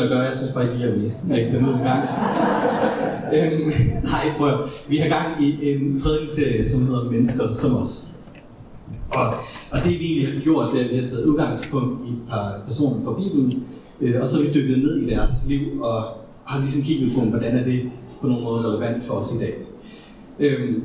at 0.00 0.08
gøre. 0.08 0.20
Jeg 0.20 0.36
synes 0.36 0.52
bare 0.52 0.76
lige, 0.76 0.88
at 0.88 0.94
vi 0.94 1.12
lægger 1.34 1.52
den 1.52 1.68
ud 1.68 1.74
i 1.74 1.82
gang. 1.88 2.08
øhm, 3.36 3.72
nej, 4.02 4.24
prøv 4.38 4.68
Vi 4.88 4.96
har 4.96 5.08
gang 5.08 5.44
i 5.44 5.72
en 5.72 6.00
prædikelse, 6.02 6.72
som 6.72 6.86
hedder 6.86 7.10
Mennesker 7.10 7.54
som 7.54 7.76
os. 7.82 8.04
Og, 9.10 9.26
og 9.72 9.78
det 9.84 9.98
vi 10.00 10.04
egentlig 10.04 10.34
har 10.34 10.40
gjort, 10.40 10.68
det 10.72 10.80
er, 10.80 10.84
at 10.84 10.90
vi 10.90 10.96
har 10.96 11.06
taget 11.06 11.24
udgangspunkt 11.26 12.08
i 12.08 12.10
et 12.12 12.22
par 12.28 12.52
personer 12.66 13.04
fra 13.04 13.14
Bibelen, 13.22 13.64
øh, 14.00 14.22
og 14.22 14.28
så 14.28 14.36
har 14.36 14.44
vi 14.44 14.52
dykket 14.54 14.78
ned 14.78 14.96
i 15.02 15.10
deres 15.10 15.46
liv, 15.48 15.82
og 15.82 16.02
har 16.44 16.60
ligesom 16.60 16.82
kigget 16.82 17.14
på, 17.14 17.20
hvordan 17.20 17.58
er 17.58 17.64
det 17.64 17.90
på 18.20 18.26
nogen 18.26 18.44
måde 18.44 18.68
relevant 18.68 19.04
for 19.04 19.14
os 19.14 19.32
i 19.32 19.38
dag. 19.38 19.54
Øhm, 20.38 20.82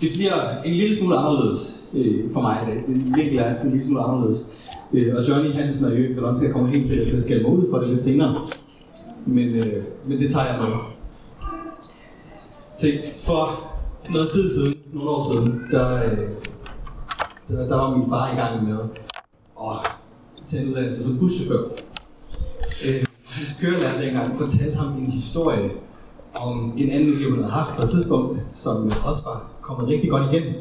det 0.00 0.10
bliver 0.14 0.34
en 0.64 0.74
lille 0.74 0.96
smule 0.96 1.16
anderledes 1.16 1.84
øh, 1.94 2.32
for 2.32 2.40
mig 2.40 2.56
i 2.62 2.70
dag. 2.70 2.84
Det 2.86 3.16
virkelig 3.16 3.38
er 3.38 3.60
en 3.60 3.70
lille 3.70 3.84
smule 3.86 4.02
anderledes. 4.02 4.46
Øh, 4.94 5.16
og 5.16 5.28
Johnny 5.28 5.52
Hansen 5.52 5.84
og 5.84 5.92
Jørgen 5.92 6.14
Galonska 6.14 6.52
kommer 6.52 6.68
helt 6.68 6.86
til 6.86 7.16
at 7.16 7.22
skælde 7.22 7.42
mig 7.42 7.52
ud 7.52 7.70
for 7.70 7.78
det 7.78 7.88
lidt 7.88 8.02
senere. 8.02 8.48
Men, 9.26 9.48
øh, 9.48 9.84
men 10.06 10.18
det 10.18 10.30
tager 10.30 10.46
jeg 10.46 10.58
med. 10.60 10.72
Se, 12.78 13.00
for 13.14 13.72
noget 14.12 14.28
tid 14.30 14.54
siden, 14.54 14.74
nogle 14.92 15.10
år 15.10 15.32
siden, 15.32 15.62
der, 15.70 15.94
øh, 15.94 16.18
der, 17.48 17.68
der 17.68 17.76
var 17.76 17.96
min 17.96 18.08
far 18.08 18.32
i 18.32 18.36
gang 18.36 18.68
med 18.68 18.78
at 19.60 19.76
tage 20.46 20.62
en 20.62 20.68
uddannelse 20.68 21.04
som 21.04 21.18
buschauffør. 21.18 21.62
Øh, 22.86 23.04
hans 23.24 23.60
kørelærer 23.60 24.00
dengang 24.00 24.38
fortalte 24.38 24.76
ham 24.76 24.98
en 24.98 25.10
historie 25.10 25.70
om 26.34 26.74
en 26.76 26.90
anden 26.90 27.12
elev, 27.12 27.30
han 27.30 27.38
havde 27.38 27.52
haft 27.52 27.76
på 27.76 27.82
et 27.82 27.90
tidspunkt, 27.90 28.40
som 28.50 28.92
også 29.04 29.22
var 29.24 29.50
kommet 29.60 29.88
rigtig 29.88 30.10
godt 30.10 30.32
igennem. 30.32 30.54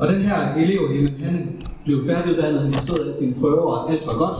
Og 0.00 0.08
den 0.08 0.22
her 0.22 0.54
elev, 0.54 0.88
han 1.20 1.62
blev 1.84 2.06
færdiguddannet, 2.06 2.60
han 2.60 2.72
stod 2.72 2.98
alle 3.00 3.16
sine 3.18 3.34
prøver, 3.40 3.62
og 3.62 3.92
alt 3.92 4.06
var 4.06 4.18
godt. 4.18 4.38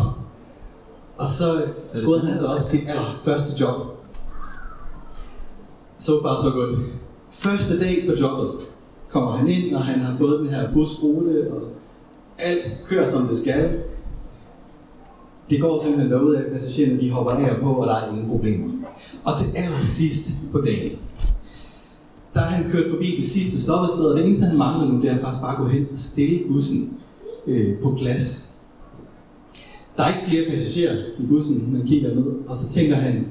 Og 1.17 1.29
så 1.29 1.63
skruede 1.95 2.27
han 2.27 2.39
så 2.39 2.47
også 2.47 2.69
sit 2.69 2.81
allerførste 2.89 3.61
job. 3.61 3.77
So 5.99 6.23
far, 6.23 6.43
so 6.43 6.51
good. 6.51 6.77
Første 7.31 7.81
dag 7.81 8.05
på 8.09 8.15
jobbet 8.21 8.51
kommer 9.11 9.31
han 9.31 9.49
ind, 9.49 9.75
og 9.75 9.85
han 9.85 10.01
har 10.01 10.17
fået 10.19 10.41
den 10.41 10.49
her 10.49 10.73
busrute, 10.73 11.53
og 11.53 11.63
alt 12.39 12.79
kører 12.87 13.11
som 13.11 13.29
det 13.29 13.39
skal. 13.39 13.79
Det 15.51 15.61
går 15.61 15.83
simpelthen 15.83 16.13
derude 16.13 16.39
af, 16.39 16.53
passagererne 16.53 17.01
de 17.01 17.11
hopper 17.11 17.33
og 17.33 17.61
på, 17.63 17.73
og 17.73 17.87
der 17.87 17.95
er 17.95 18.13
ingen 18.13 18.29
problemer. 18.29 18.73
Og 19.25 19.33
til 19.39 19.57
allersidst 19.57 20.27
på 20.53 20.61
dagen, 20.61 20.99
der 22.41 22.47
er 22.47 22.51
han 22.51 22.71
kørt 22.71 22.91
forbi 22.91 23.17
det 23.21 23.29
sidste 23.29 23.63
stoppested, 23.63 24.05
og 24.05 24.19
det 24.19 24.27
eneste 24.27 24.47
han 24.47 24.59
mangler 24.59 24.93
nu, 24.93 25.03
det 25.03 25.11
er 25.11 25.19
faktisk 25.19 25.43
bare 25.43 25.53
at 25.53 25.59
gå 25.59 25.69
hen 25.69 25.87
og 25.93 25.99
stille 25.99 26.41
bussen 26.49 26.99
øh, 27.47 27.79
på 27.83 27.97
plads. 27.99 28.51
Der 29.97 30.03
er 30.05 30.09
ikke 30.09 30.29
flere 30.29 30.51
passagerer 30.51 30.97
i 31.19 31.27
bussen, 31.29 31.77
han 31.77 31.87
kigger 31.87 32.15
ned, 32.15 32.25
og 32.49 32.57
så 32.57 32.69
tænker 32.69 32.95
han, 32.95 33.27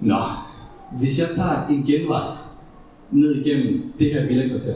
Nå, 0.00 0.20
hvis 0.98 1.18
jeg 1.18 1.28
tager 1.36 1.66
en 1.70 1.82
genvej 1.86 2.36
ned 3.10 3.34
igennem 3.34 3.82
det 3.98 4.14
her 4.14 4.26
villakvarter, 4.26 4.74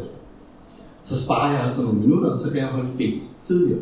så 1.02 1.22
sparer 1.24 1.52
jeg 1.52 1.66
altså 1.66 1.82
nogle 1.82 2.00
minutter, 2.00 2.30
og 2.30 2.38
så 2.38 2.50
kan 2.50 2.58
jeg 2.58 2.66
holde 2.66 2.88
fri 2.96 3.22
tidligere. 3.42 3.80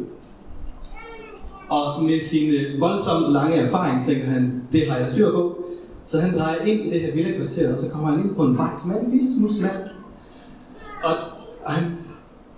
Og 1.68 2.04
med 2.04 2.20
sin 2.20 2.54
voldsomt 2.80 3.32
lange 3.32 3.56
erfaring, 3.56 4.06
tænker 4.06 4.26
han, 4.26 4.62
det 4.72 4.90
har 4.90 4.96
jeg 4.96 5.06
styr 5.10 5.32
på. 5.32 5.61
Så 6.12 6.20
han 6.20 6.34
drejer 6.38 6.64
ind 6.64 6.80
i 6.80 6.90
det 6.90 7.00
her 7.00 7.14
villakvarter, 7.14 7.74
og 7.74 7.80
så 7.80 7.88
kommer 7.88 8.08
han 8.10 8.20
ind 8.24 8.34
på 8.34 8.44
en 8.44 8.56
vej, 8.56 8.70
som 8.82 8.90
er 8.90 8.98
en 8.98 9.10
lille 9.10 9.32
smule 9.34 9.54
smal. 9.54 9.80
Og, 11.04 11.14
og 11.64 11.72
han 11.72 11.98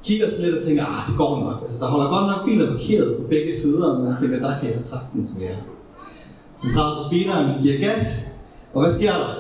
kigger 0.05 0.31
sådan 0.31 0.45
lidt 0.45 0.57
og 0.59 0.65
tænker, 0.65 0.85
ah, 0.85 1.09
det 1.09 1.17
går 1.17 1.41
nok. 1.41 1.63
Altså, 1.67 1.85
der 1.85 1.91
holder 1.91 2.09
godt 2.15 2.27
nok 2.33 2.47
biler 2.47 2.71
parkeret 2.73 3.17
på 3.17 3.29
begge 3.29 3.57
sider, 3.57 3.99
men 3.99 4.07
han 4.07 4.21
tænker, 4.21 4.39
der 4.39 4.59
kan 4.61 4.75
jeg 4.75 4.83
sagtens 4.83 5.37
være. 5.41 5.57
Han 6.63 6.71
træder 6.75 6.97
på 6.97 7.03
speederen, 7.09 7.63
giver 7.63 7.79
gas, 7.79 8.07
og 8.75 8.83
hvad 8.83 8.93
sker 8.93 9.13
der? 9.13 9.33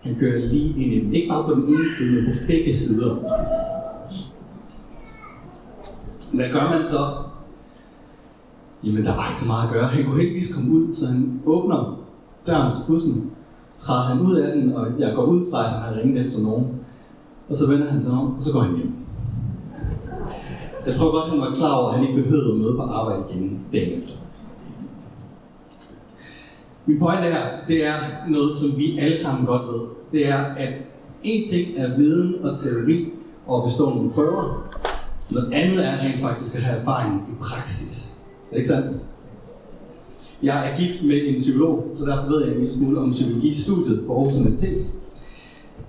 Han 0.00 0.16
kører 0.20 0.40
lige 0.40 0.84
ind 0.84 0.92
i 0.92 1.00
den. 1.04 1.14
Ikke 1.14 1.28
bare 1.28 1.44
på 1.44 1.54
den 1.54 1.64
ene 1.68 1.90
side, 1.98 2.22
men 2.22 2.24
på 2.24 2.46
begge 2.46 2.76
sider. 2.76 3.14
Hvad 6.32 6.48
gør 6.52 6.70
man 6.74 6.84
så? 6.84 7.02
Jamen, 8.84 9.04
der 9.04 9.16
var 9.16 9.28
ikke 9.30 9.40
så 9.40 9.46
meget 9.46 9.66
at 9.68 9.72
gøre. 9.72 9.84
Han 9.84 10.04
kunne 10.04 10.20
heldigvis 10.20 10.54
komme 10.54 10.70
ud, 10.72 10.94
så 10.94 11.06
han 11.06 11.40
åbner 11.46 11.98
døren 12.46 12.72
til 12.72 12.82
bussen, 12.86 13.30
træder 13.80 14.02
han 14.02 14.20
ud 14.26 14.34
af 14.36 14.56
den, 14.56 14.72
og 14.72 14.86
jeg 14.98 15.12
går 15.14 15.22
ud 15.22 15.50
fra, 15.50 15.64
at 15.64 15.70
han 15.70 15.82
har 15.82 16.02
ringet 16.02 16.26
efter 16.26 16.40
nogen. 16.40 16.66
Og 17.48 17.56
så 17.56 17.66
vender 17.68 17.90
han 17.90 18.02
sig 18.02 18.12
om, 18.12 18.36
og 18.36 18.42
så 18.42 18.52
går 18.52 18.60
han 18.60 18.76
hjem. 18.76 18.92
Jeg 20.86 20.94
tror 20.94 21.12
godt, 21.12 21.30
han 21.30 21.40
var 21.40 21.54
klar 21.54 21.74
over, 21.74 21.88
at 21.88 21.94
han 21.94 22.08
ikke 22.08 22.22
behøvede 22.22 22.52
at 22.52 22.58
møde 22.58 22.76
på 22.76 22.82
arbejde 22.82 23.22
igen 23.30 23.60
dagen 23.72 23.98
efter. 23.98 24.12
Min 26.86 26.98
pointe 26.98 27.26
er, 27.26 27.44
det 27.68 27.86
er 27.86 27.94
noget, 28.28 28.56
som 28.56 28.78
vi 28.78 28.98
alle 28.98 29.20
sammen 29.20 29.46
godt 29.46 29.62
ved. 29.62 29.80
Det 30.12 30.28
er, 30.28 30.44
at 30.44 30.74
en 31.22 31.48
ting 31.50 31.68
er 31.76 31.96
viden 31.96 32.44
og 32.44 32.58
teori 32.58 33.08
og 33.46 33.64
bestå 33.64 33.90
nogle 33.90 34.10
prøver. 34.10 34.70
Noget 35.30 35.52
andet 35.52 35.86
er 35.86 35.98
rent 35.98 36.22
faktisk 36.22 36.54
at 36.54 36.62
have 36.62 36.78
erfaring 36.78 37.28
i 37.32 37.34
praksis. 37.42 38.12
Er 38.18 38.50
det 38.50 38.56
ikke 38.56 38.68
sandt? 38.68 39.00
Jeg 40.42 40.70
er 40.70 40.76
gift 40.76 41.04
med 41.04 41.20
en 41.26 41.36
psykolog, 41.36 41.86
så 41.94 42.04
derfor 42.04 42.28
ved 42.28 42.44
jeg 42.44 42.52
en 42.52 42.60
lille 42.60 42.74
smule 42.74 42.98
om 43.00 43.10
psykologistudiet 43.10 44.06
på 44.06 44.12
Aarhus 44.12 44.36
Universitet. 44.36 44.86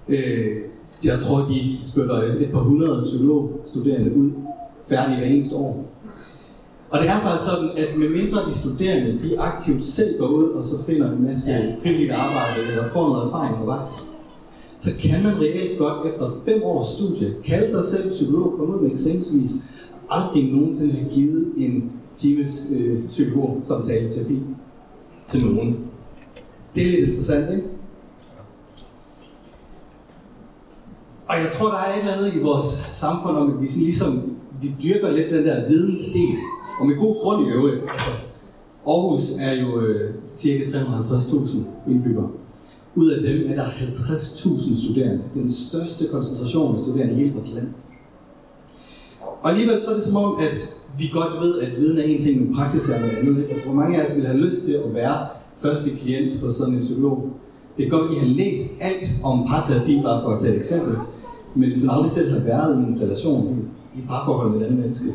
Øh, 0.09 0.57
jeg 1.03 1.19
tror, 1.19 1.37
de 1.37 1.77
spytter 1.85 2.15
et 2.15 2.49
par 2.51 2.59
hundrede 2.59 3.03
psykologstuderende 3.03 4.15
ud 4.15 4.31
færdige 4.89 5.17
hver 5.17 5.27
eneste 5.27 5.55
år. 5.55 6.01
Og 6.89 6.99
det 7.01 7.09
er 7.09 7.19
faktisk 7.19 7.45
sådan, 7.51 7.69
at 7.77 7.97
med 7.97 8.09
mindre 8.09 8.37
de 8.49 8.57
studerende, 8.57 9.19
de 9.19 9.39
aktivt 9.39 9.83
selv 9.83 10.19
går 10.19 10.27
ud 10.27 10.49
og 10.49 10.63
så 10.63 10.85
finder 10.85 11.11
en 11.11 11.23
masse 11.23 11.75
frivilligt 11.83 12.11
arbejde 12.11 12.67
eller 12.71 12.89
får 12.93 13.09
noget 13.09 13.25
erfaring 13.25 13.53
undervejs, 13.53 13.93
så 14.79 14.91
kan 14.99 15.23
man 15.23 15.37
reelt 15.37 15.77
godt 15.77 16.13
efter 16.13 16.25
fem 16.45 16.63
års 16.63 16.87
studie 16.87 17.33
kalde 17.43 17.71
sig 17.71 17.83
selv 17.85 18.09
psykolog, 18.09 18.53
komme 18.57 18.75
ud 18.75 18.81
med 18.81 18.91
eksamensvis, 18.91 19.51
aldrig 20.09 20.53
nogensinde 20.53 20.93
have 20.93 21.09
givet 21.09 21.45
en 21.57 21.91
times 22.15 22.67
øh, 22.71 23.07
psykologsamtale 23.07 24.09
terapi 24.09 24.39
til 25.27 25.45
nogen. 25.45 25.87
Det 26.75 26.87
er 26.87 26.91
lidt 26.91 27.09
interessant, 27.09 27.53
ikke? 27.53 27.67
Og 31.27 31.37
jeg 31.37 31.51
tror, 31.51 31.67
der 31.67 31.77
er 31.77 31.93
et 31.93 31.99
eller 31.99 32.13
andet 32.13 32.35
i 32.35 32.39
vores 32.39 32.67
samfund 32.91 33.37
om, 33.37 33.53
at 33.53 33.61
vi 33.61 33.67
sådan 33.67 33.83
ligesom 33.83 34.37
vi 34.61 34.75
dyrker 34.83 35.11
lidt 35.11 35.31
den 35.31 35.45
der 35.45 35.67
vidensdel, 35.67 36.37
og 36.79 36.87
med 36.87 36.95
god 36.97 37.21
grund 37.21 37.47
i 37.47 37.49
øvrigt. 37.49 37.81
Altså, 37.81 38.11
Aarhus 38.87 39.31
er 39.39 39.53
jo 39.53 39.79
øh, 39.79 40.13
cirka 40.27 40.63
350.000 40.63 41.57
indbyggere. 41.89 42.29
Ud 42.95 43.09
af 43.09 43.21
dem 43.21 43.51
er 43.51 43.55
der 43.55 43.65
50.000 43.65 44.85
studerende. 44.85 45.23
Den 45.33 45.51
største 45.51 46.05
koncentration 46.11 46.75
af 46.75 46.81
studerende 46.81 47.13
i 47.13 47.17
hele 47.17 47.33
vores 47.33 47.53
land. 47.53 47.67
Og 49.41 49.49
alligevel 49.49 49.83
så 49.83 49.91
er 49.91 49.95
det 49.95 50.03
som 50.03 50.15
om, 50.15 50.39
at 50.39 50.80
vi 50.99 51.09
godt 51.13 51.33
ved, 51.41 51.59
at 51.59 51.77
viden 51.77 51.97
er 51.97 52.03
en 52.03 52.21
ting, 52.21 52.41
men 52.41 52.55
praksis 52.55 52.89
er 52.89 52.99
noget 52.99 53.17
andet. 53.17 53.45
Altså, 53.49 53.65
hvor 53.65 53.75
mange 53.75 54.01
af 54.01 54.05
os 54.05 54.15
vil 54.15 54.25
have 54.25 54.37
lyst 54.37 54.65
til 54.65 54.73
at 54.73 54.93
være 54.93 55.17
første 55.59 55.89
klient 55.97 56.39
hos 56.39 56.55
sådan 56.55 56.73
en 56.73 56.81
psykolog? 56.81 57.29
Det 57.77 57.89
kan 57.89 57.99
godt, 57.99 58.11
at 58.11 58.17
I 58.17 58.19
har 58.19 58.35
læst 58.35 58.67
alt 58.81 59.09
om 59.23 59.47
parterapi, 59.47 60.01
bare 60.03 60.21
for 60.21 60.29
at 60.29 60.41
tage 60.41 60.53
et 60.53 60.59
eksempel. 60.59 60.97
Men 61.55 61.69
hvis 61.69 61.83
man 61.83 61.89
aldrig 61.89 62.11
selv 62.11 62.31
har 62.31 62.39
været 62.39 62.79
i 62.79 62.91
en 62.91 63.01
relation, 63.01 63.69
i 63.95 63.99
et 63.99 64.05
parforhold 64.07 64.49
med 64.51 64.59
et 64.61 64.65
andet 64.65 64.79
menneske, 64.79 65.05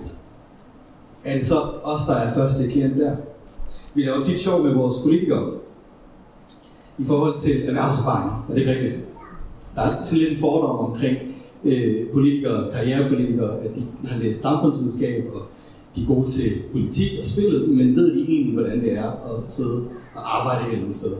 er 1.24 1.38
det 1.38 1.46
så 1.46 1.60
os, 1.82 2.00
der 2.06 2.14
er 2.14 2.34
første 2.34 2.70
klient 2.70 2.96
der? 2.96 3.16
Vi 3.94 4.02
laver 4.02 4.22
tit 4.22 4.38
sjov 4.38 4.62
med 4.62 4.74
vores 4.74 4.94
politikere 5.02 5.52
i 6.98 7.04
forhold 7.04 7.38
til 7.38 7.68
erhvervserfaring. 7.68 8.30
Er 8.48 8.52
det 8.52 8.60
ikke 8.60 8.72
rigtigt? 8.72 9.04
Der 9.74 9.82
er 9.82 10.04
til 10.04 10.18
lidt 10.18 10.32
en 10.32 10.40
fordom 10.40 10.78
omkring 10.78 11.16
øh, 11.64 12.12
politikere, 12.12 12.72
karrierepolitikere, 12.72 13.60
at 13.60 13.70
de 13.76 13.82
har 14.08 14.18
læst 14.22 14.42
samfundsvidenskab 14.42 15.24
og 15.34 15.40
de 15.96 16.02
er 16.02 16.06
gode 16.06 16.30
til 16.30 16.52
politik 16.72 17.10
og 17.20 17.26
spillet, 17.26 17.68
men 17.68 17.96
ved 17.96 18.16
de 18.16 18.22
egentlig, 18.28 18.54
hvordan 18.54 18.80
det 18.80 18.92
er 18.92 19.10
at 19.10 19.50
sidde 19.50 19.84
og 20.14 20.40
arbejde 20.40 20.60
et 20.60 20.72
eller 20.72 20.84
andet 20.84 20.96
sted 20.96 21.16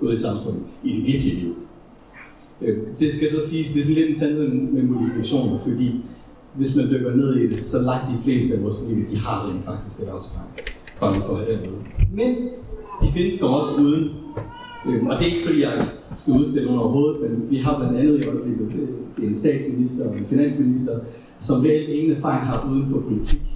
ude 0.00 0.14
i 0.14 0.18
samfundet, 0.18 0.62
i 0.84 0.96
det 0.96 1.06
virkelige 1.06 1.34
liv. 1.34 1.54
Øh, 2.62 2.78
det 3.00 3.14
skal 3.14 3.30
så 3.30 3.48
siges, 3.48 3.70
det 3.72 3.80
er 3.80 3.84
sådan 3.84 3.94
lidt 3.94 4.10
en 4.10 4.18
sandhed 4.18 4.48
med 4.48 4.82
modifikationer, 4.82 5.58
fordi 5.58 6.04
hvis 6.54 6.76
man 6.76 6.90
dykker 6.90 7.16
ned 7.16 7.36
i 7.36 7.48
det, 7.48 7.64
så 7.64 7.78
langt 7.78 8.06
de 8.12 8.22
fleste 8.24 8.56
af 8.56 8.62
vores 8.62 8.76
politikere, 8.76 9.10
de 9.10 9.16
har 9.16 9.48
rent 9.48 9.64
faktisk 9.64 10.00
erhvervserfaring. 10.00 10.54
Bare 11.00 11.22
for 11.26 11.36
at 11.36 11.46
have 11.46 11.56
den 11.56 11.70
med. 11.70 11.80
Men 12.12 12.36
de 13.02 13.12
findes 13.12 13.42
også 13.42 13.74
uden. 13.80 14.10
Øh, 14.86 15.06
og 15.06 15.18
det 15.18 15.22
er 15.22 15.34
ikke 15.34 15.46
fordi, 15.46 15.62
jeg 15.62 15.88
skal 16.16 16.34
udstille 16.40 16.64
nogen 16.66 16.80
overhovedet, 16.80 17.20
men 17.20 17.50
vi 17.50 17.56
har 17.56 17.78
blandt 17.78 17.96
andet 17.96 18.24
i 18.24 18.28
øjeblikket 18.28 18.72
øh, 19.18 19.28
en 19.28 19.34
statsminister 19.34 20.10
og 20.10 20.18
en 20.18 20.26
finansminister, 20.28 20.92
som 21.38 21.60
reelt 21.60 21.88
ingen 21.88 22.16
erfaring 22.16 22.46
har 22.46 22.70
uden 22.70 22.86
for 22.90 23.00
politik. 23.00 23.47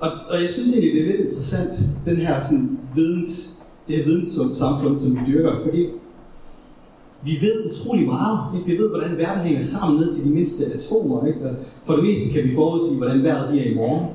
Og, 0.00 0.10
og 0.28 0.42
jeg 0.42 0.50
synes 0.50 0.72
egentlig, 0.72 0.94
det 0.94 1.02
er 1.02 1.06
lidt 1.06 1.20
interessant, 1.20 1.70
den 2.06 2.16
her 2.16 2.40
sådan, 2.40 2.78
videns, 2.94 3.62
det 3.88 3.96
her 3.96 4.04
videnssamfund, 4.04 4.98
som 4.98 5.14
vi 5.14 5.20
dyrker, 5.26 5.52
fordi 5.64 5.86
vi 7.22 7.30
ved 7.40 7.70
utrolig 7.70 8.06
meget. 8.06 8.38
Ikke? 8.54 8.70
Vi 8.70 8.78
ved, 8.78 8.88
hvordan 8.90 9.18
verden 9.18 9.42
hænger 9.42 9.62
sammen 9.62 10.00
ned 10.00 10.14
til 10.14 10.24
de 10.24 10.30
mindste 10.30 10.64
atomer. 10.74 11.26
Ikke? 11.26 11.48
Og 11.48 11.54
for 11.84 11.94
det 11.94 12.04
meste 12.04 12.32
kan 12.32 12.44
vi 12.44 12.54
forudsige, 12.54 12.98
hvordan 12.98 13.22
vejret 13.22 13.48
bliver 13.50 13.64
i 13.64 13.74
morgen. 13.74 14.06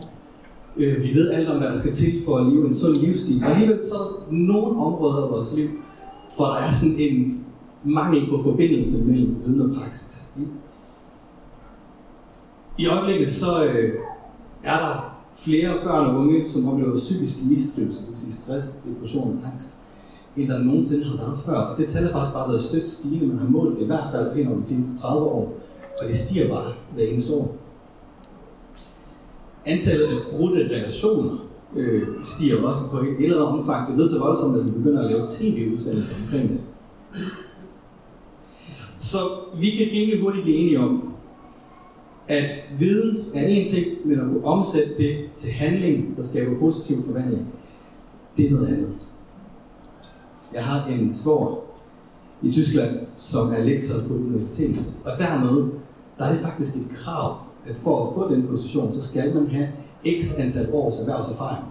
Øh, 0.78 1.04
vi 1.04 1.14
ved 1.14 1.32
alt 1.32 1.50
om, 1.50 1.58
hvad 1.58 1.68
der 1.68 1.80
skal 1.80 1.94
til 1.94 2.14
for 2.26 2.38
at 2.38 2.46
leve 2.46 2.68
en 2.68 2.76
sund 2.76 2.96
livsstil. 2.98 3.44
Og 3.44 3.52
alligevel 3.52 3.80
så 3.90 3.96
er 3.96 4.32
nogle 4.32 4.68
områder 4.68 5.24
af 5.24 5.32
vores 5.32 5.56
liv, 5.56 5.70
for 6.38 6.46
der 6.46 6.56
er 6.56 6.74
sådan 6.74 6.96
en 7.00 7.46
mangel 7.84 8.30
på 8.30 8.44
forbindelse 8.44 9.06
mellem 9.06 9.36
viden 9.46 9.62
og 9.62 9.76
praksis. 9.76 10.24
I 12.78 12.88
øjeblikket 12.88 13.34
så 13.34 13.66
øh, 13.66 13.94
er 14.64 14.80
der 14.80 15.15
flere 15.36 15.74
børn 15.84 16.06
og 16.06 16.22
unge, 16.22 16.50
som 16.50 16.70
oplever 16.70 16.98
psykisk 16.98 17.38
mistrivsel, 17.46 18.06
det 18.12 18.34
stress, 18.44 18.70
depression 18.86 19.40
og 19.44 19.52
angst, 19.54 19.80
end 20.38 20.50
der 20.50 20.60
nogensinde 20.60 21.06
har 21.06 21.18
været 21.18 21.40
før. 21.46 21.58
Og 21.58 21.78
det 21.78 21.88
tal 21.88 22.04
har 22.04 22.12
faktisk 22.12 22.34
bare 22.34 22.50
været 22.50 22.64
stødt 22.64 22.88
stigende, 22.88 23.28
man 23.28 23.38
har 23.38 23.50
målt 23.50 23.78
det 23.78 23.84
i 23.84 23.86
hvert 23.86 24.08
fald 24.12 24.36
hen 24.36 24.48
over 24.48 24.60
de 24.60 24.66
seneste 24.66 25.02
30 25.02 25.26
år, 25.26 25.54
og 26.02 26.08
det 26.08 26.18
stiger 26.20 26.50
bare 26.50 26.72
hver 26.94 27.04
eneste 27.04 27.34
år. 27.34 27.56
Antallet 29.66 30.06
af 30.06 30.18
brudte 30.32 30.76
relationer 30.76 31.38
øh, 31.76 32.08
stiger 32.24 32.64
også 32.64 32.90
på 32.92 32.98
et 32.98 33.08
eller 33.20 33.36
andet 33.36 33.60
omfang. 33.60 33.86
Det 33.86 33.92
er 33.92 33.96
blevet 33.96 34.12
så 34.12 34.20
voldsomt, 34.20 34.58
at 34.58 34.66
vi 34.66 34.72
begynder 34.72 35.04
at 35.04 35.12
lave 35.12 35.28
tv-udsendelser 35.30 36.16
omkring 36.24 36.50
det. 36.50 36.60
Så 38.98 39.18
vi 39.60 39.70
kan 39.70 39.88
rimelig 39.92 40.22
hurtigt 40.22 40.44
blive 40.44 40.58
enige 40.58 40.80
om, 40.80 41.15
at 42.28 42.48
viden 42.80 43.26
er 43.34 43.48
en 43.48 43.70
ting, 43.70 43.86
men 44.06 44.20
at 44.20 44.26
kunne 44.26 44.46
omsætte 44.46 44.98
det 44.98 45.16
til 45.36 45.52
handling, 45.52 46.18
der 46.18 46.24
skaber 46.24 46.60
positiv 46.60 46.98
forvandling, 47.06 47.48
det 48.38 48.48
er 48.48 48.52
noget 48.52 48.68
andet. 48.68 48.98
Jeg 50.54 50.64
har 50.64 50.88
en 50.88 51.14
svår 51.14 51.78
i 52.42 52.52
Tyskland, 52.52 53.00
som 53.18 53.48
er 53.48 53.64
lektor 53.64 53.96
på 54.08 54.14
universitetet, 54.14 54.98
og 55.06 55.12
dermed 55.20 55.72
der 56.18 56.26
er 56.26 56.32
det 56.34 56.42
faktisk 56.42 56.76
et 56.76 56.88
krav, 56.94 57.38
at 57.66 57.76
for 57.76 58.08
at 58.08 58.16
få 58.16 58.36
den 58.36 58.48
position, 58.48 58.92
så 58.92 59.08
skal 59.08 59.36
man 59.36 59.48
have 59.48 59.68
x 60.22 60.40
antal 60.40 60.70
års 60.74 61.00
erhvervserfaring. 61.00 61.66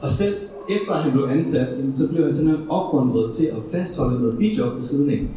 Og 0.00 0.08
selv 0.08 0.34
efter 0.70 0.92
han 0.94 1.12
blev 1.12 1.24
ansat, 1.24 1.68
så 1.92 2.08
blev 2.08 2.24
han 2.24 2.36
simpelthen 2.36 2.70
opmuntret 2.70 3.34
til 3.34 3.44
at 3.44 3.62
fastholde 3.72 4.20
noget 4.20 4.38
bijob 4.38 4.74
ved 4.74 4.82
siden 4.82 5.10
af. 5.10 5.28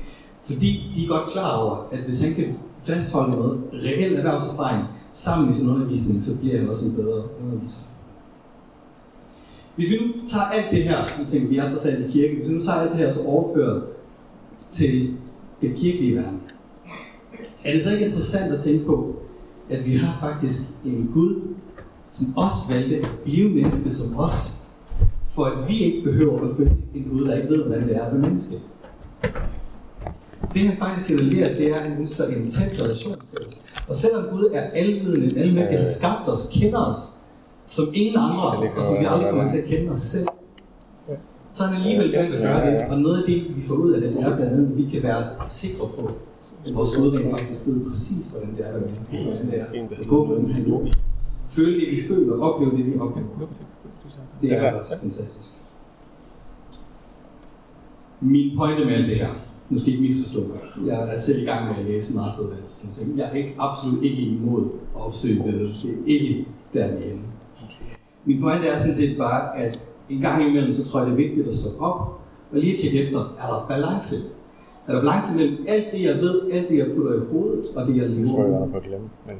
Fordi 0.42 0.92
de 0.96 1.04
er 1.04 1.08
godt 1.08 1.30
klar 1.30 1.58
over, 1.58 1.88
at 1.92 2.00
hvis 2.00 2.22
han 2.22 2.34
kan 2.34 2.56
fastholde 2.86 3.32
noget 3.32 3.64
reel 3.74 4.16
erhvervserfaring 4.16 4.84
sammen 5.12 5.48
med 5.48 5.56
sin 5.56 5.70
undervisning, 5.70 6.24
så 6.24 6.40
bliver 6.40 6.58
han 6.60 6.70
også 6.70 6.86
en 6.86 6.96
bedre 6.96 7.24
underviser. 7.44 7.82
Hvis 9.76 9.92
vi 9.92 9.96
nu 10.06 10.28
tager 10.28 10.46
alt 10.46 10.72
det 10.72 10.84
her, 10.84 10.98
vi 11.20 11.30
tænker, 11.30 11.48
vi 11.48 11.58
er 11.58 11.70
trods 11.70 11.86
alt 11.86 12.10
i 12.10 12.12
kirke, 12.12 12.36
hvis 12.36 12.50
vi 12.50 12.54
nu 12.54 12.62
tager 12.62 12.78
alt 12.78 12.92
det 12.92 13.00
her 13.00 13.08
og 13.08 13.14
så 13.14 13.24
overfører 13.26 13.82
til 14.70 15.14
den 15.62 15.74
kirkelige 15.74 16.16
verden, 16.16 16.42
er 17.66 17.74
det 17.74 17.84
så 17.84 17.92
ikke 17.92 18.06
interessant 18.06 18.54
at 18.54 18.64
tænke 18.64 18.86
på, 18.86 19.16
at 19.70 19.86
vi 19.86 19.96
har 19.96 20.30
faktisk 20.30 20.62
en 20.86 21.12
Gud, 21.14 21.42
som 22.12 22.38
også 22.38 22.58
valgte 22.70 22.96
at 22.96 23.10
blive 23.24 23.50
menneske 23.50 23.92
som 23.92 24.20
os, 24.20 24.54
for 25.26 25.46
at 25.46 25.70
vi 25.70 25.78
ikke 25.78 26.04
behøver 26.04 26.50
at 26.50 26.56
følge 26.58 26.78
en 26.96 27.08
Gud, 27.12 27.26
der 27.26 27.36
ikke 27.36 27.50
ved, 27.50 27.66
hvordan 27.66 27.88
det 27.88 27.96
er 27.96 28.06
at 28.06 28.14
være 28.14 28.22
menneske. 28.22 28.56
Det 30.56 30.68
han 30.68 30.78
faktisk 30.78 31.06
signalerer, 31.07 31.57
det 31.57 31.68
er, 31.68 31.75
at 31.75 31.81
han 31.81 32.00
ønsker 32.00 32.24
en 32.25 32.52
tæt 32.52 32.81
relation 32.81 33.13
til 33.13 33.46
os. 33.46 33.54
Og 33.88 33.96
selvom 33.96 34.24
Gud 34.31 34.50
er 34.54 34.62
alvidende, 34.62 35.40
almægtig, 35.42 35.80
har 35.80 35.86
skabt 35.86 36.28
os, 36.28 36.50
kender 36.54 36.81
os, 36.92 37.02
som 37.66 37.86
ingen 37.94 38.18
andre, 38.18 38.46
og 38.78 38.86
som 38.86 38.96
vi 39.00 39.06
aldrig 39.06 39.30
kommer 39.30 39.52
til 39.52 39.57
at 39.57 39.66
kende 39.66 39.92
os 39.92 40.00
selv, 40.02 40.28
så 41.52 41.63
er 41.63 41.68
han 41.68 41.78
alligevel 41.81 42.12
valgt 42.12 42.36
at 42.36 42.42
gøre 42.42 42.62
det. 42.68 42.92
Og 42.92 42.98
noget 43.00 43.18
af 43.18 43.24
det, 43.28 43.57
vi 43.57 43.62
får 43.68 43.75
ud 43.75 43.92
af 43.92 44.02
det, 44.02 44.10
er 44.10 44.36
blandt 44.36 44.54
andet, 44.54 44.72
at 44.72 44.78
vi 44.78 44.86
kan 44.94 45.04
være 45.04 45.22
sikre 45.48 45.88
på, 45.98 46.12
at 46.68 46.75
vores 46.75 46.96
Gud 46.98 47.18
rent 47.18 47.31
faktisk 47.31 47.68
ved 47.68 47.90
præcis, 47.90 48.28
hvordan 48.31 48.56
det 48.56 48.68
er 48.68 48.72
være 48.72 48.81
menneske, 48.81 49.24
hvordan 49.24 49.48
det 49.52 49.62
er 49.62 49.98
at 50.00 50.07
gå 50.07 50.25
på 50.28 50.36
den 50.36 50.52
her 50.52 50.69
jord. 50.69 50.88
Føle 51.50 51.80
det, 51.80 51.88
vi 51.92 52.07
føler, 52.07 52.42
opleve 52.42 52.78
det, 52.78 52.86
vi 52.86 53.00
oplever. 53.00 53.28
Det 54.42 54.52
er 54.54 54.84
fantastisk. 55.02 55.50
Min 58.22 58.57
pointe 58.57 58.86
med 58.86 58.94
alt 58.94 59.07
det 59.07 59.16
her, 59.16 59.30
nu 59.70 59.80
skal 59.80 59.94
I 59.94 59.96
ikke 59.96 60.08
misforstå 60.08 60.40
mig. 60.48 60.88
Jeg 60.88 61.16
er 61.16 61.20
selv 61.20 61.42
i 61.44 61.46
gang 61.46 61.68
med 61.68 61.76
at 61.80 61.86
læse 61.86 62.16
masteruddannelse. 62.16 62.88
Jeg 63.18 63.30
er 63.32 63.34
ikke, 63.34 63.56
absolut 63.60 64.04
ikke 64.04 64.22
imod 64.22 64.66
at 64.96 65.02
opsøge 65.08 65.36
det. 65.36 65.54
Det 65.54 66.16
er 66.16 66.20
ikke 66.20 66.48
der, 66.74 66.88
vi 66.88 66.98
ender. 67.12 67.28
Min 68.26 68.42
pointe 68.42 68.68
er 68.68 68.80
sådan 68.80 68.96
set 68.96 69.18
bare, 69.18 69.58
at 69.58 69.90
en 70.10 70.22
gang 70.22 70.48
imellem, 70.48 70.74
så 70.74 70.86
tror 70.86 71.00
jeg, 71.00 71.08
det 71.08 71.14
er 71.14 71.18
vigtigt 71.18 71.48
at 71.48 71.58
stå 71.58 71.70
op 71.80 72.00
og 72.52 72.60
lige 72.60 72.76
tjekke 72.78 73.04
efter, 73.04 73.20
er 73.20 73.48
der 73.54 73.66
balance? 73.70 74.16
Er 74.88 74.94
der 74.94 75.02
balance 75.02 75.38
mellem 75.38 75.66
alt 75.68 75.86
det, 75.92 76.02
jeg 76.02 76.16
ved, 76.16 76.52
alt 76.52 76.70
det, 76.70 76.78
jeg 76.78 76.88
putter 76.96 77.14
i 77.14 77.26
hovedet, 77.32 77.66
og 77.76 77.88
det, 77.88 77.98
jeg 77.98 78.10
lever? 78.10 78.22
Det 78.22 78.30
tror 78.30 78.44
jeg, 78.44 78.52
jeg 78.52 78.60
har 78.74 78.80
glemme, 78.80 79.10
men 79.28 79.36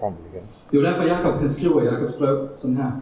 kom 0.00 0.12
igen. 0.32 0.44
Det 0.70 0.76
er 0.76 0.80
jo 0.80 0.86
derfor, 0.88 1.02
Jacob 1.02 1.40
han 1.40 1.50
skriver 1.50 1.82
i 1.82 1.84
Jakobs 1.84 2.14
brev 2.14 2.48
sådan 2.56 2.76
her. 2.76 2.92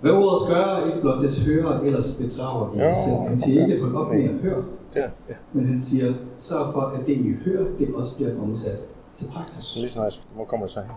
Hvad 0.00 0.12
ordet 0.12 0.42
skal 0.42 0.54
gøre, 0.54 0.86
ikke 0.86 1.00
blot 1.00 1.22
des 1.22 1.44
hører, 1.46 1.80
ellers 1.80 2.12
bedrager 2.20 2.74
I 2.74 2.78
ja, 2.78 3.04
selv. 3.04 3.28
Han 3.28 3.40
siger 3.40 3.66
ikke, 3.66 3.84
hold 3.84 3.94
op 3.94 4.14
med 4.14 4.24
at 4.24 4.34
høre. 4.34 4.64
Ja, 4.96 5.00
ja. 5.00 5.34
Men 5.52 5.64
han 5.66 5.80
siger, 5.80 6.12
sørg 6.36 6.72
for, 6.72 6.80
at 6.80 7.06
det 7.06 7.12
I 7.12 7.34
hører, 7.44 7.66
det 7.78 7.94
også 7.94 8.16
bliver 8.16 8.42
omsat 8.42 8.78
til 9.14 9.26
praksis. 9.34 9.76
Lige 9.76 9.90
så 9.90 10.04
nice. 10.04 10.20
Hvor 10.34 10.44
kommer 10.44 10.66
det 10.66 10.74
så 10.74 10.80
hen? 10.80 10.90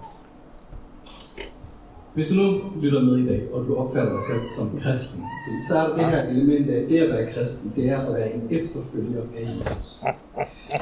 Hvis 2.14 2.30
du 2.30 2.36
nu 2.36 2.82
lytter 2.82 3.02
med 3.02 3.18
i 3.18 3.28
dag, 3.28 3.42
og 3.54 3.66
du 3.68 3.76
opfatter 3.76 4.12
dig 4.14 4.24
selv 4.30 4.42
som 4.58 4.80
kristen, 4.80 5.24
så 5.70 5.76
er 5.78 5.96
det 5.96 6.06
her 6.06 6.30
element 6.30 6.70
af, 6.70 6.88
det 6.90 7.00
at 7.00 7.10
være 7.10 7.32
kristen, 7.34 7.74
det 7.76 7.90
er 7.90 8.00
at 8.00 8.14
være 8.14 8.34
en 8.34 8.48
efterfølger 8.50 9.22
af 9.22 9.42
Jesus. 9.42 10.00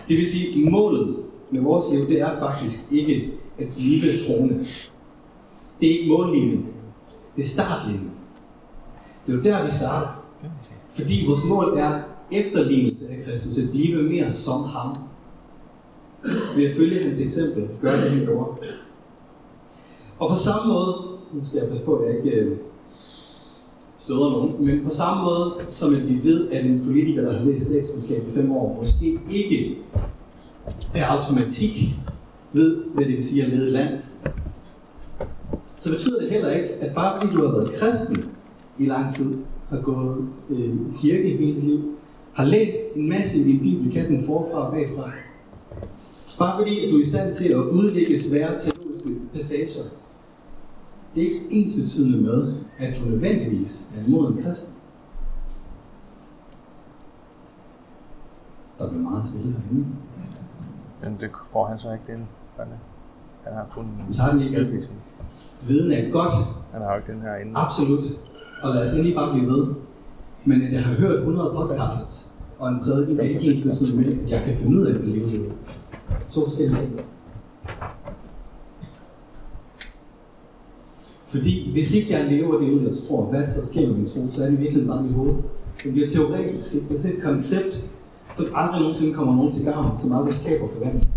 Det 0.08 0.18
vil 0.18 0.28
sige, 0.28 0.66
at 0.66 0.72
målet 0.72 1.16
med 1.52 1.62
vores 1.62 1.86
liv, 1.92 2.08
det 2.10 2.22
er 2.22 2.40
faktisk 2.40 2.80
ikke 2.92 3.32
at 3.60 3.68
blive 3.76 4.02
troende. 4.28 4.66
Det 5.80 5.90
er 5.90 6.00
ikke 6.00 6.12
mållinjen. 6.12 6.66
Det 7.36 7.44
er 7.44 7.48
startlinjen. 7.48 8.12
Det 9.28 9.34
er 9.34 9.38
jo 9.38 9.44
der, 9.44 9.66
vi 9.66 9.72
starter. 9.72 10.26
Fordi 10.90 11.26
vores 11.28 11.46
mål 11.46 11.78
er 11.78 12.02
efterlignelse 12.32 13.08
af 13.10 13.24
Kristus, 13.26 13.58
at 13.58 13.70
blive 13.72 14.04
mere 14.04 14.34
som 14.34 14.64
ham. 14.64 14.98
Ved 16.56 16.66
at 16.66 16.78
følge 16.78 17.04
hans 17.04 17.22
eksempel, 17.22 17.70
gør 17.82 17.92
det, 17.92 18.12
han 18.12 18.26
gjorde. 18.26 18.58
Og 20.20 20.30
på 20.30 20.38
samme 20.38 20.74
måde, 20.74 20.96
nu 21.34 21.46
skal 21.46 21.60
jeg 21.60 21.70
passe 21.70 21.86
på, 21.86 21.96
at 21.96 22.10
jeg 22.10 22.18
ikke 22.18 22.40
øh, 22.40 22.58
støder 23.98 24.30
nogen, 24.30 24.66
men 24.66 24.86
på 24.86 24.96
samme 24.96 25.24
måde, 25.24 25.54
som 25.70 25.96
at 25.96 26.10
vi 26.10 26.24
ved, 26.24 26.50
at 26.50 26.66
en 26.66 26.84
politiker, 26.86 27.22
der 27.22 27.38
har 27.38 27.46
læst 27.46 27.66
statskundskab 27.66 28.28
i 28.28 28.32
fem 28.32 28.52
år, 28.52 28.76
måske 28.80 29.20
ikke 29.32 29.78
per 30.94 31.06
automatik 31.06 31.90
ved, 32.54 32.84
hvad 32.86 33.06
det 33.06 33.14
vil 33.14 33.24
sige 33.24 33.44
at 33.44 33.50
lede 33.50 33.66
et 33.66 33.72
land, 33.72 34.00
så 35.66 35.90
betyder 35.90 36.20
det 36.22 36.30
heller 36.32 36.52
ikke, 36.52 36.70
at 36.70 36.96
bare 36.96 37.22
fordi 37.22 37.36
du 37.36 37.46
har 37.46 37.52
været 37.52 37.74
kristen 37.74 38.18
i 38.78 38.86
lang 38.86 39.14
tid, 39.16 39.38
har 39.70 39.82
gået 39.82 40.28
øh, 40.50 40.60
i 40.60 40.94
kirke 40.96 41.34
i 41.34 41.38
hele 41.38 41.56
dit 41.56 41.64
liv, 41.64 41.96
har 42.34 42.46
læst 42.46 42.78
en 42.96 43.10
masse 43.10 43.38
i 43.38 43.44
din 43.44 43.60
bibel, 43.60 43.92
kan 43.92 44.08
den 44.08 44.26
forfra 44.26 44.68
og 44.68 44.74
bagfra. 44.74 45.12
Bare 46.40 46.58
fordi, 46.58 46.86
at 46.86 46.92
du 46.92 46.98
er 46.98 47.02
i 47.02 47.06
stand 47.06 47.34
til 47.34 47.50
at 47.50 47.58
udlægge 47.58 48.20
svære 48.20 48.60
teologiske 48.62 49.10
passager, 49.34 49.84
det 51.16 51.24
er 51.24 51.28
ikke 51.28 51.46
ens 51.50 51.76
betydende 51.76 52.18
med, 52.18 52.54
at 52.78 53.00
du 53.00 53.10
nødvendigvis 53.10 53.92
er 53.98 54.06
en 54.06 54.12
moden 54.12 54.42
kristen. 54.44 54.82
Der 58.80 58.90
bliver 58.90 59.04
meget 59.04 59.28
stille 59.28 59.52
herinde. 59.52 59.88
Men 61.04 61.18
det 61.20 61.30
får 61.52 61.66
han 61.66 61.80
så 61.80 61.92
ikke 61.92 62.04
det. 62.08 62.20
Han 63.44 63.54
har 63.54 63.66
kun... 63.76 63.86
Vi 64.08 64.14
tager 64.14 64.32
den 64.32 64.40
lige 64.40 64.90
Viden 65.68 65.92
er 65.92 66.12
godt. 66.12 66.34
Han 66.74 66.82
har 66.82 66.92
jo 66.92 66.98
ikke 66.98 67.12
den 67.14 67.22
her 67.22 67.36
inde. 67.36 67.52
Absolut. 67.56 68.04
Og 68.64 68.74
lad 68.74 68.82
os 68.88 69.04
lige 69.04 69.16
bare 69.16 69.34
blive 69.34 69.48
ved. 69.52 69.68
Men 70.46 70.62
at 70.62 70.74
jeg 70.74 70.84
har 70.84 70.94
hørt 70.94 71.20
100 71.20 71.52
podcasts, 71.56 72.32
og 72.60 72.70
en 72.70 72.80
prædiken 72.84 73.20
er 73.20 73.24
ikke 73.24 73.52
ens 73.52 73.94
med, 73.94 74.06
at 74.24 74.30
jeg 74.30 74.42
kan 74.46 74.56
finde 74.56 74.78
ud 74.80 74.86
af 74.86 74.96
at 74.96 75.04
leve 75.04 75.30
livet. 75.30 75.54
To 76.30 76.42
forskellige 76.44 76.78
ting. 76.78 77.00
Fordi 81.28 81.72
hvis 81.72 81.94
ikke 81.94 82.14
jeg 82.14 82.32
lever 82.32 82.60
det 82.60 82.72
ud, 82.72 82.82
jeg 82.82 82.94
tror, 83.08 83.26
hvad 83.26 83.48
så 83.48 83.68
sker 83.68 83.88
med 83.88 83.96
min 83.96 84.06
tro, 84.06 84.20
så 84.30 84.44
er 84.44 84.50
det 84.50 84.60
virkelig 84.60 84.88
bare 84.88 85.04
mit 85.04 85.14
hoved. 85.14 85.34
Det 85.84 85.94
bliver 85.94 86.10
teoretisk. 86.10 86.74
Det 86.74 86.92
er 86.92 86.98
sådan 86.98 87.18
et 87.18 87.24
koncept, 87.24 87.86
som 88.34 88.46
aldrig 88.56 88.82
nogensinde 88.82 89.14
kommer 89.14 89.36
nogen 89.36 89.52
til 89.52 89.66
gavn, 89.66 90.00
som 90.00 90.12
aldrig 90.12 90.34
skaber 90.34 90.68
forvandling. 90.74 91.11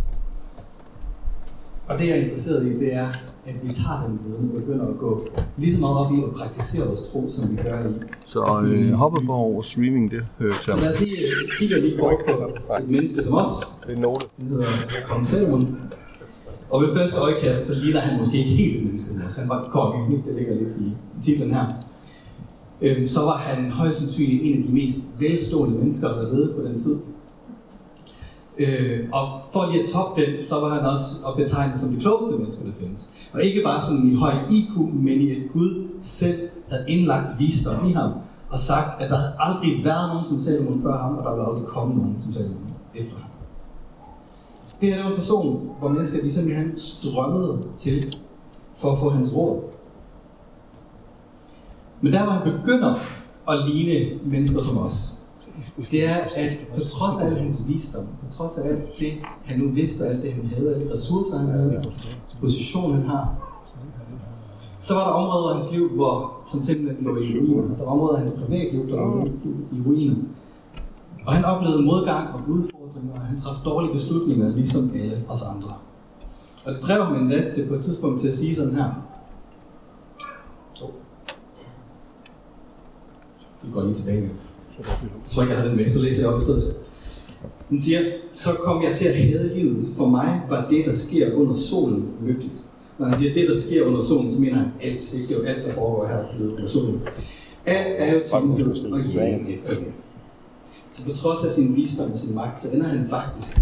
Og 1.88 1.98
det 1.98 2.06
jeg 2.08 2.18
er 2.18 2.22
interesseret 2.24 2.66
i, 2.66 2.78
det 2.78 2.94
er, 2.94 3.06
at 3.44 3.54
vi 3.62 3.68
tager 3.68 4.06
den 4.06 4.20
viden 4.26 4.50
og 4.54 4.60
begynder 4.60 4.86
at 4.86 4.98
gå 4.98 5.26
lige 5.56 5.74
så 5.74 5.80
meget 5.80 5.96
op 5.96 6.12
i 6.12 6.16
at 6.28 6.34
praktisere 6.36 6.86
vores 6.86 7.02
tro, 7.08 7.28
som 7.28 7.50
vi 7.50 7.56
gør 7.62 7.78
i. 7.88 7.92
Så 8.26 8.62
øh, 8.66 8.92
Hoppeborg 8.92 9.64
streaming, 9.64 10.10
det 10.10 10.20
hører 10.38 10.52
til. 10.52 10.72
Så 10.72 10.80
lad 10.80 10.94
os 10.94 11.00
lige 11.00 11.16
kigge 11.58 11.80
lige 11.80 11.98
på 11.98 12.10
et 12.78 12.88
menneske 12.88 13.22
som 13.22 13.34
os. 13.34 13.52
Det 13.86 13.98
er 13.98 14.00
note. 14.00 14.26
Han 14.38 14.48
hedder 14.48 14.66
Kong 15.08 15.26
Salomon. 15.26 15.78
Og 16.70 16.82
ved 16.82 16.96
første 16.96 17.20
øjekast, 17.20 17.66
så 17.66 17.74
ligner 17.84 18.00
han 18.00 18.20
måske 18.20 18.36
ikke 18.38 18.50
helt 18.50 18.76
et 18.76 18.84
menneske 18.84 19.08
som 19.10 19.22
os. 19.26 19.36
Han 19.36 19.48
var 19.48 19.68
konge, 19.70 20.22
det 20.26 20.34
ligger 20.34 20.54
lidt 20.54 20.72
i 20.80 20.92
titlen 21.22 21.54
her. 21.54 21.66
Øhm, 22.80 23.06
så 23.06 23.20
var 23.20 23.36
han 23.36 23.70
højst 23.70 23.98
sandsynligt 23.98 24.42
en 24.44 24.56
af 24.62 24.68
de 24.68 24.74
mest 24.74 24.98
velstående 25.18 25.78
mennesker, 25.78 26.08
der 26.08 26.22
levede 26.22 26.52
på 26.56 26.62
den 26.62 26.78
tid. 26.78 26.96
Øh, 28.58 29.08
og 29.12 29.28
for 29.52 29.72
lige 29.72 29.82
at 29.82 29.88
toppe 29.88 30.22
den, 30.22 30.44
så 30.44 30.60
var 30.60 30.68
han 30.68 30.86
også 30.86 31.06
at 31.28 31.36
betegne 31.36 31.78
som 31.78 31.88
de 31.90 32.00
klogeste 32.00 32.38
mennesker, 32.38 32.64
der 32.64 32.72
findes. 32.80 33.10
Og 33.32 33.42
ikke 33.42 33.62
bare 33.64 33.82
sådan 33.82 34.12
i 34.12 34.14
høj 34.14 34.32
IQ, 34.50 34.76
men 34.92 35.20
i 35.20 35.30
at 35.30 35.42
Gud 35.52 35.88
selv 36.00 36.48
havde 36.70 36.84
indlagt 36.88 37.38
visdom 37.38 37.88
i 37.88 37.92
ham, 37.92 38.12
og 38.50 38.58
sagt, 38.58 39.02
at 39.02 39.10
der 39.10 39.16
havde 39.16 39.34
aldrig 39.38 39.84
været 39.84 40.08
nogen 40.12 40.26
som 40.28 40.40
Salomon 40.40 40.82
før 40.82 40.96
ham, 41.02 41.16
og 41.16 41.24
der 41.24 41.30
ville 41.30 41.46
aldrig 41.46 41.66
komme 41.66 41.94
nogen 41.94 42.16
som 42.22 42.32
Salomon 42.32 42.76
efter 42.94 43.14
ham. 43.14 43.30
Det 44.80 44.94
her 44.94 45.02
var 45.02 45.10
en 45.10 45.16
person, 45.16 45.70
hvor 45.78 45.88
mennesker 45.88 46.22
de 46.22 46.32
simpelthen 46.32 46.78
strømmede 46.78 47.62
til 47.76 48.16
for 48.76 48.92
at 48.92 48.98
få 48.98 49.10
hans 49.10 49.34
råd. 49.34 49.60
Men 52.00 52.12
der 52.12 52.24
hvor 52.24 52.32
han 52.32 52.52
begynder 52.52 52.94
at 53.48 53.68
ligne 53.68 54.20
mennesker 54.24 54.62
som 54.62 54.78
os, 54.78 55.13
det 55.90 56.08
er, 56.08 56.14
at 56.14 56.66
på 56.74 56.80
trods 56.80 57.20
af 57.20 57.26
al 57.26 57.36
hans 57.36 57.62
visdom, 57.68 58.06
på 58.24 58.30
trods 58.30 58.58
af 58.58 58.68
alt 58.68 58.98
det, 58.98 59.12
han 59.44 59.60
nu 59.60 59.68
vidste, 59.68 60.02
og 60.02 60.08
alt 60.08 60.22
det, 60.22 60.32
han 60.32 60.46
havde, 60.46 60.74
alle 60.74 60.92
ressourcer, 60.92 61.38
han 61.38 61.48
havde, 61.48 61.82
position, 62.40 62.94
han 62.94 63.02
har, 63.02 63.44
så 64.78 64.94
var 64.94 65.04
der 65.04 65.12
områder 65.12 65.50
i 65.50 65.54
hans 65.54 65.72
liv, 65.72 65.88
hvor, 65.94 66.40
som 66.46 66.62
simpelthen 66.62 67.04
lå 67.04 67.16
i 67.16 67.38
ruiner. 67.38 67.76
Der 67.76 67.84
var 67.84 67.92
områder 67.92 68.14
af 68.14 68.20
hans 68.20 68.42
privatliv, 68.42 68.88
der 68.88 68.96
lå 68.96 69.24
i 69.72 69.82
ruiner. 69.86 70.16
Og 71.26 71.34
han 71.34 71.44
oplevede 71.44 71.84
modgang 71.84 72.34
og 72.34 72.40
udfordringer, 72.48 73.14
og 73.14 73.20
han 73.20 73.38
træffede 73.38 73.70
dårlige 73.70 73.92
beslutninger, 73.92 74.48
ligesom 74.48 74.90
alle 74.94 75.24
os 75.28 75.42
andre. 75.42 75.72
Og 76.64 76.74
det 76.74 76.82
drev 76.82 77.04
ham 77.04 77.16
endda 77.16 77.50
til 77.50 77.68
på 77.68 77.74
et 77.74 77.84
tidspunkt 77.84 78.20
til 78.20 78.28
at 78.28 78.34
sige 78.34 78.56
sådan 78.56 78.74
her. 78.74 78.90
Vi 83.62 83.70
går 83.72 83.82
lige 83.82 83.94
tilbage 83.94 84.18
igen. 84.18 84.38
Jeg 84.78 84.86
tror 85.30 85.42
ikke, 85.42 85.54
jeg 85.54 85.62
har 85.62 85.68
den 85.68 85.76
med, 85.76 85.90
så 85.90 85.98
læser 85.98 86.22
jeg 86.22 86.30
op 86.30 86.40
i 86.40 86.44
stedet. 86.44 86.76
Den 87.70 87.80
siger, 87.80 88.00
så 88.30 88.50
kom 88.64 88.82
jeg 88.82 88.96
til 88.96 89.04
at 89.04 89.14
hade 89.14 89.54
livet. 89.54 89.88
For 89.96 90.08
mig 90.08 90.42
var 90.50 90.66
det, 90.70 90.86
der 90.86 90.96
sker 90.96 91.34
under 91.34 91.56
solen, 91.56 92.08
lykkeligt. 92.22 92.52
Når 92.98 93.06
han 93.06 93.18
siger, 93.18 93.34
det, 93.34 93.48
der 93.48 93.60
sker 93.60 93.86
under 93.86 94.02
solen, 94.02 94.32
så 94.32 94.40
mener 94.40 94.56
han 94.56 94.72
alt. 94.80 95.14
Ikke? 95.14 95.28
Det 95.28 95.34
er 95.34 95.38
jo 95.38 95.44
alt, 95.44 95.64
der 95.64 95.74
foregår 95.74 96.06
her 96.06 96.24
under 96.40 96.68
solen. 96.68 97.00
Alt 97.66 97.94
er 97.98 98.14
jo 98.14 98.20
til 98.76 98.92
og 98.92 99.00
jagen 99.00 99.46
efter 99.46 99.74
det. 99.74 99.92
Så 100.90 101.04
på 101.04 101.12
trods 101.12 101.44
af 101.44 101.52
sin 101.52 101.76
visdom 101.76 102.12
og 102.12 102.18
sin 102.18 102.34
magt, 102.34 102.60
så 102.60 102.68
ender 102.74 102.86
han 102.86 103.08
faktisk 103.10 103.60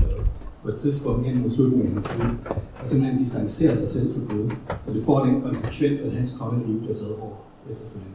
på 0.63 0.69
et 0.69 0.77
tidspunkt 0.77 1.27
hen 1.27 1.43
mod 1.43 1.51
slutningen 1.51 1.87
af 1.87 1.93
hans 1.93 2.19
liv, 2.19 2.55
og 2.81 2.89
simpelthen 2.89 3.19
distancerer 3.19 3.77
sig 3.77 3.89
selv 3.89 4.15
fra 4.15 4.35
Gud. 4.35 4.51
Og 4.87 4.95
det 4.95 5.05
får 5.05 5.25
den 5.25 5.43
konsekvens, 5.43 6.01
at 6.01 6.13
hans 6.13 6.35
liv 6.67 6.81
bliver 6.81 6.95
reddet 6.95 7.17
over 7.21 7.37
efterfølgende. 7.71 8.13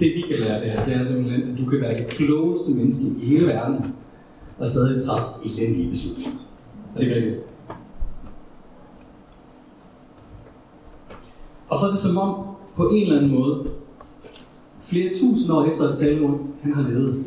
Det 0.00 0.12
vi 0.16 0.20
kan 0.20 0.38
lære 0.38 0.64
det 0.64 0.70
her, 0.70 0.84
det 0.84 0.96
er 0.96 1.04
simpelthen, 1.04 1.42
at 1.42 1.58
du 1.58 1.70
kan 1.70 1.80
være 1.80 1.98
det 1.98 2.06
klogeste 2.06 2.70
menneske 2.70 3.04
i 3.22 3.26
hele 3.26 3.46
verden, 3.46 3.94
og 4.58 4.68
stadig 4.68 5.06
træffe 5.06 5.28
elendige 5.44 5.90
beslutninger. 5.90 6.32
Er 6.96 7.00
det 7.00 7.16
rigtigt? 7.16 7.36
Og 11.68 11.78
så 11.78 11.86
er 11.86 11.90
det 11.90 12.00
som 12.00 12.18
om, 12.18 12.46
på 12.76 12.88
en 12.88 13.02
eller 13.02 13.16
anden 13.16 13.34
måde, 13.34 13.70
flere 14.80 15.08
tusind 15.20 15.52
år 15.52 15.64
efter 15.64 15.88
at 15.88 15.96
Salomon 15.96 16.50
han 16.62 16.74
har 16.74 16.82
levet, 16.82 17.24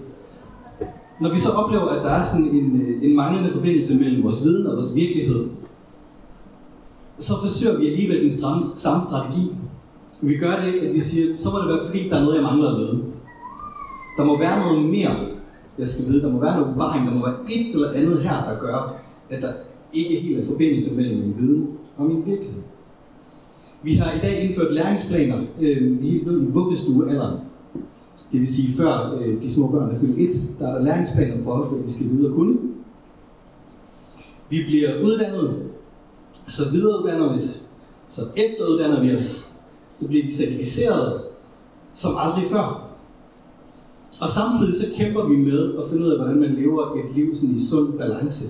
når 1.22 1.34
vi 1.34 1.40
så 1.40 1.50
oplever, 1.50 1.88
at 1.88 2.04
der 2.04 2.10
er 2.10 2.26
sådan 2.26 2.50
en, 2.50 2.82
øh, 2.82 3.04
en 3.04 3.16
manglende 3.16 3.52
forbindelse 3.52 3.96
mellem 3.96 4.24
vores 4.24 4.44
viden 4.44 4.68
og 4.68 4.76
vores 4.76 4.96
virkelighed, 4.96 5.50
så 7.18 7.34
forsøger 7.42 7.78
vi 7.78 7.88
alligevel 7.88 8.22
den 8.22 8.32
samme 8.78 9.04
strategi. 9.08 9.56
Vi 10.22 10.38
gør 10.38 10.56
det, 10.66 10.88
at 10.88 10.94
vi 10.94 11.00
siger, 11.00 11.38
så 11.38 11.50
må 11.50 11.60
det 11.60 11.68
være 11.68 11.86
fordi, 11.86 12.10
der 12.10 12.16
er 12.16 12.22
noget, 12.22 12.36
jeg 12.36 12.44
mangler 12.44 12.70
at 12.70 12.78
vide. 12.78 13.04
Der 14.18 14.26
må 14.26 14.38
være 14.38 14.60
noget 14.60 14.90
mere, 14.90 15.16
jeg 15.78 15.88
skal 15.88 16.06
vide. 16.06 16.22
Der 16.22 16.32
må 16.32 16.40
være 16.40 16.60
noget 16.60 16.74
bevaring. 16.74 17.08
Der 17.08 17.14
må 17.14 17.26
være 17.26 17.40
et 17.50 17.74
eller 17.74 17.92
andet 17.92 18.22
her, 18.22 18.44
der 18.44 18.60
gør, 18.60 18.96
at 19.30 19.42
der 19.42 19.52
ikke 19.94 20.16
helt 20.20 20.40
er 20.40 20.46
forbindelse 20.46 20.96
mellem 20.96 21.18
min 21.20 21.36
viden 21.38 21.68
og 21.98 22.06
min 22.06 22.26
virkelighed. 22.26 22.64
Vi 23.84 23.94
har 23.94 24.12
i 24.12 24.20
dag 24.22 24.44
indført 24.44 24.74
læringsplaner 24.74 25.38
øh, 25.62 26.02
helt 26.02 26.28
ned 26.28 26.48
i 26.48 26.52
vuggestuealderen. 26.52 27.40
Det 28.32 28.40
vil 28.40 28.54
sige, 28.56 28.78
før 28.78 29.20
øh, 29.22 29.42
de 29.42 29.54
små 29.54 29.68
børn 29.68 29.96
er 29.96 30.00
fyldt 30.00 30.20
et, 30.20 30.42
der 30.60 30.68
er 30.68 30.76
der 30.76 30.84
læringsplaner 30.84 31.44
for, 31.44 31.56
hvad 31.58 31.88
de 31.88 31.94
skal 31.94 32.06
vide 32.06 32.30
og 32.30 32.36
kunne. 32.36 32.58
Vi 34.50 34.58
bliver 34.68 35.04
uddannet, 35.04 35.64
så 36.48 36.72
videreuddanner 36.72 37.34
vi 37.34 37.40
os, 37.40 37.62
så 38.08 38.22
efteruddanner 38.36 39.02
vi 39.02 39.16
os, 39.16 39.49
så 40.00 40.08
bliver 40.08 40.26
vi 40.26 40.32
certificeret 40.32 41.22
som 41.94 42.12
aldrig 42.18 42.52
før. 42.52 42.90
Og 44.22 44.30
samtidig 44.30 44.76
så 44.82 44.86
kæmper 44.98 45.28
vi 45.28 45.36
med 45.36 45.78
at 45.78 45.90
finde 45.90 46.06
ud 46.06 46.12
af, 46.12 46.18
hvordan 46.18 46.40
man 46.40 46.56
lever 46.56 46.96
et 46.96 47.16
liv 47.16 47.36
sådan 47.36 47.56
i 47.56 47.66
sund 47.66 47.98
balance. 47.98 48.46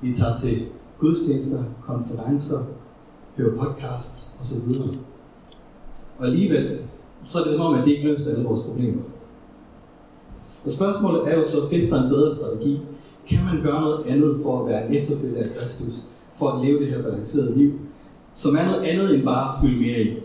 Vi 0.00 0.12
tager 0.12 0.36
til 0.36 0.66
gudstjenester, 0.98 1.64
konferencer, 1.86 2.58
hører 3.36 3.56
podcasts 3.56 4.36
osv. 4.40 4.80
Og 6.18 6.26
alligevel, 6.26 6.78
så 7.24 7.38
er 7.38 7.44
det 7.44 7.52
som 7.52 7.60
om, 7.60 7.74
at 7.74 7.84
det 7.84 7.92
ikke 7.92 8.08
løser 8.08 8.30
alle 8.30 8.44
vores 8.44 8.62
problemer. 8.62 9.02
Og 10.64 10.70
spørgsmålet 10.70 11.32
er 11.32 11.38
jo 11.38 11.46
så, 11.46 11.68
findes 11.70 11.88
der 11.88 12.02
en 12.02 12.08
bedre 12.08 12.34
strategi? 12.34 12.80
Kan 13.28 13.38
man 13.44 13.62
gøre 13.62 13.80
noget 13.80 14.06
andet 14.06 14.40
for 14.42 14.60
at 14.60 14.66
være 14.66 14.86
en 14.86 14.94
efterfølger 14.94 15.42
af 15.42 15.50
Kristus, 15.56 16.04
for 16.34 16.48
at 16.48 16.64
leve 16.64 16.80
det 16.80 16.88
her 16.88 17.02
balancerede 17.02 17.58
liv, 17.58 17.72
som 18.32 18.56
er 18.56 18.64
noget 18.64 18.82
andet 18.82 19.14
end 19.14 19.24
bare 19.24 19.54
at 19.54 19.60
fylde 19.62 19.80
mere 19.80 20.00
i? 20.00 20.18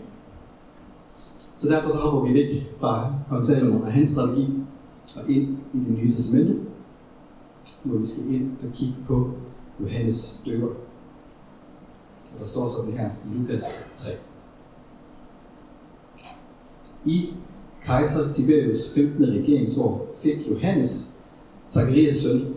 Så 1.58 1.68
derfor 1.68 1.90
så 1.90 1.98
hopper 1.98 2.28
vi 2.28 2.34
væk 2.34 2.62
fra 2.80 3.12
kong 3.28 3.44
Salomon 3.44 3.82
og 3.82 3.92
hans 3.92 4.10
strategi 4.10 4.48
og 5.16 5.30
ind 5.30 5.56
i 5.74 5.78
det 5.78 5.98
nye 5.98 6.12
testamente, 6.12 6.56
hvor 7.82 7.98
vi 7.98 8.06
skal 8.06 8.34
ind 8.34 8.56
og 8.62 8.72
kigge 8.72 8.94
på 9.06 9.30
Johannes 9.80 10.40
døber. 10.46 10.68
Og 12.34 12.40
der 12.40 12.46
står 12.46 12.70
sådan 12.70 12.92
her 12.92 13.10
i 13.10 13.38
Lukas 13.38 13.62
3. 13.94 14.10
I 17.04 17.34
kejser 17.82 18.32
Tiberius 18.32 18.92
15. 18.94 19.24
regeringsår 19.24 20.16
fik 20.22 20.50
Johannes, 20.50 21.20
Zacharias 21.70 22.16
søn. 22.16 22.54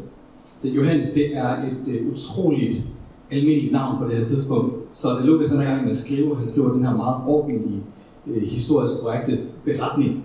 Så 0.61 0.67
Johannes, 0.67 1.11
det 1.11 1.37
er 1.37 1.63
et 1.63 2.01
uh, 2.01 2.13
utroligt 2.13 2.87
almindeligt 3.31 3.71
navn 3.71 3.97
på 3.99 4.09
det 4.09 4.17
her 4.17 4.25
tidspunkt. 4.25 4.95
Så 4.95 5.07
det 5.17 5.25
Lukas 5.25 5.49
han 5.49 5.59
er 5.59 5.63
gang 5.63 5.83
med 5.83 5.91
at 5.91 5.97
skrive. 5.97 6.37
Han 6.37 6.47
skriver 6.47 6.73
den 6.73 6.85
her 6.85 6.95
meget 6.95 7.17
ordentlige, 7.27 7.83
uh, 8.25 8.41
historisk 8.41 8.93
korrekte 9.01 9.39
beretning. 9.65 10.23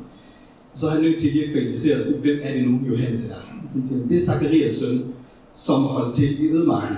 Så 0.75 0.87
er 0.87 0.91
han 0.91 1.03
nødt 1.03 1.19
til 1.19 1.33
lige 1.33 1.45
at 1.45 1.53
kvalificere 1.53 2.05
sig, 2.05 2.21
hvem 2.21 2.39
er 2.43 2.55
det 2.55 2.69
nu, 2.69 2.81
Johannes 2.89 3.31
er. 3.31 3.35
Så 3.69 3.95
det 4.09 4.17
er 4.17 4.27
Zacharias 4.27 4.75
søn, 4.75 5.05
som 5.53 5.83
holdt 5.83 6.15
til 6.15 6.45
i 6.45 6.49
ødemarken. 6.49 6.97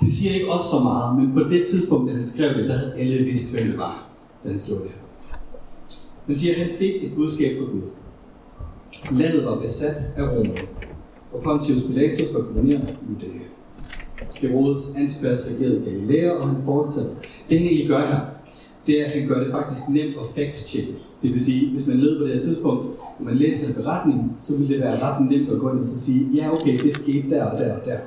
Det 0.00 0.12
siger 0.12 0.34
ikke 0.34 0.52
også 0.52 0.68
så 0.70 0.78
meget, 0.78 1.18
men 1.18 1.32
på 1.34 1.40
det 1.50 1.66
tidspunkt, 1.70 2.10
da 2.10 2.16
han 2.16 2.26
skrev 2.26 2.48
det, 2.54 2.68
der 2.68 2.76
havde 2.76 2.94
alle 2.98 3.24
vidst, 3.24 3.54
hvem 3.54 3.66
det 3.66 3.78
var, 3.78 4.08
da 4.44 4.48
han 4.48 4.58
skrev 4.58 4.76
det 4.76 4.90
her. 4.90 5.00
Han 6.26 6.36
siger, 6.36 6.54
at 6.54 6.60
han 6.60 6.70
fik 6.78 7.04
et 7.04 7.14
budskab 7.14 7.58
fra 7.58 7.64
Gud. 7.64 7.82
Landet 9.18 9.44
var 9.44 9.60
besat 9.60 9.96
af 10.16 10.22
romerne, 10.22 10.60
og 11.32 11.42
Pontius 11.42 11.82
Pilatus 11.82 12.34
var 12.34 12.40
guvernør 12.40 12.78
i 12.78 12.94
Judæa. 13.08 13.46
Herodes 14.38 14.82
Antipas 14.96 15.48
regerede 15.50 15.84
Galilea, 15.84 16.30
og 16.30 16.48
han 16.48 16.62
fortsatte. 16.64 17.10
Det 17.50 17.58
han 17.58 17.66
egentlig 17.66 17.88
gør 17.88 18.00
her, 18.00 18.20
det 18.86 19.00
er, 19.00 19.04
at 19.04 19.10
han 19.10 19.28
gør 19.28 19.44
det 19.44 19.52
faktisk 19.52 19.88
nemt 19.88 20.16
at 20.16 20.26
fact-checke. 20.36 20.92
Det 21.22 21.32
vil 21.32 21.44
sige, 21.44 21.72
hvis 21.72 21.86
man 21.86 21.96
led 21.96 22.18
på 22.18 22.24
det 22.24 22.34
her 22.34 22.42
tidspunkt, 22.42 22.86
og 23.18 23.24
man 23.24 23.36
læser 23.36 23.66
den 23.66 23.74
beretning, 23.74 24.34
så 24.38 24.58
vil 24.58 24.68
det 24.68 24.80
være 24.80 25.02
ret 25.02 25.30
nemt 25.30 25.50
at 25.50 25.60
gå 25.60 25.70
ind 25.70 25.78
og 25.78 25.84
så 25.84 26.00
sige, 26.00 26.28
ja 26.34 26.54
okay, 26.54 26.78
det 26.78 26.96
skete 26.96 27.30
der 27.30 27.44
og 27.44 27.58
der 27.58 27.80
og 27.80 27.84
der. 27.84 27.98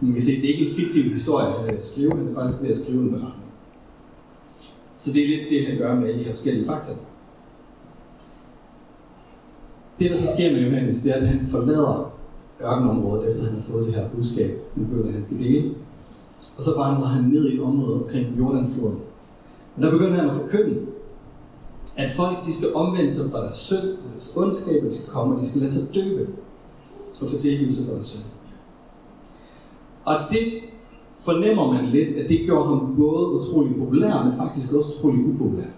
Man 0.00 0.12
kan 0.12 0.22
se, 0.22 0.32
at 0.32 0.38
det 0.42 0.50
er 0.50 0.54
ikke 0.54 0.70
en 0.70 0.76
fiktiv 0.76 1.02
historie, 1.02 1.46
han 1.46 1.60
er 1.60 1.70
ved 1.70 1.78
at 1.78 1.86
skrive, 1.86 2.18
han 2.18 2.28
er 2.28 2.34
faktisk 2.34 2.62
ved 2.62 2.70
at 2.70 2.78
skrive 2.78 3.02
en 3.02 3.10
beretning. 3.10 3.50
Så 4.98 5.12
det 5.12 5.24
er 5.24 5.28
lidt 5.28 5.50
det, 5.50 5.66
han 5.66 5.78
gør 5.78 5.94
med 5.94 6.08
alle 6.08 6.18
de 6.18 6.24
her 6.24 6.32
forskellige 6.32 6.66
fakta. 6.66 6.92
Det, 9.98 10.10
der 10.10 10.16
så 10.16 10.26
sker 10.34 10.52
med 10.52 10.60
Johannes, 10.60 11.02
det 11.02 11.12
er, 11.12 11.16
at 11.16 11.28
han 11.28 11.46
forlader 11.50 12.15
ørkenområdet, 12.64 13.32
efter 13.32 13.46
han 13.46 13.54
har 13.54 13.72
fået 13.72 13.86
det 13.86 13.94
her 13.94 14.08
budskab, 14.08 14.50
han 14.74 14.88
føler, 14.90 15.06
at 15.06 15.12
han 15.12 15.24
skal 15.24 15.38
dele. 15.38 15.74
Og 16.56 16.62
så 16.62 16.70
vandrer 16.76 17.06
han 17.06 17.24
ned 17.30 17.48
i 17.48 17.54
et 17.54 17.62
område 17.62 17.94
omkring 17.94 18.38
Jordanfloden. 18.38 18.98
Og 19.76 19.82
der 19.82 19.90
begynder 19.90 20.14
han 20.14 20.30
at 20.30 20.36
forkynde, 20.36 20.76
at 21.96 22.10
folk 22.16 22.46
de 22.46 22.54
skal 22.54 22.74
omvende 22.74 23.12
sig 23.12 23.30
fra 23.30 23.40
deres 23.40 23.56
synd 23.56 23.90
og 24.04 24.08
deres 24.12 24.36
ondskab, 24.36 24.84
og 24.84 24.90
de 24.90 24.94
skal 24.94 25.08
komme, 25.08 25.34
og 25.34 25.40
de 25.40 25.48
skal 25.48 25.60
lade 25.60 25.72
sig 25.72 25.94
døbe 25.94 26.26
og 27.22 27.28
få 27.30 27.38
tilgivelse 27.38 27.84
for 27.84 27.92
deres 27.92 28.06
synd. 28.06 28.24
Og 30.04 30.14
det 30.30 30.46
fornemmer 31.24 31.72
man 31.72 31.84
lidt, 31.84 32.16
at 32.16 32.28
det 32.28 32.40
gjorde 32.44 32.68
ham 32.68 32.96
både 32.98 33.28
utrolig 33.28 33.76
populær, 33.78 34.24
men 34.24 34.38
faktisk 34.38 34.74
også 34.74 34.90
utrolig 34.98 35.26
upopulær. 35.26 35.70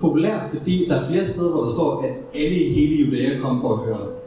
Populær, 0.00 0.48
fordi 0.52 0.86
der 0.88 0.94
er 0.94 1.06
flere 1.10 1.26
steder, 1.26 1.50
hvor 1.50 1.62
der 1.62 1.70
står, 1.70 1.98
at 1.98 2.14
alle 2.34 2.56
i 2.64 2.72
hele 2.72 3.04
Judæa 3.04 3.40
kom 3.40 3.60
for 3.60 3.72
at 3.72 3.86
høre. 3.86 4.23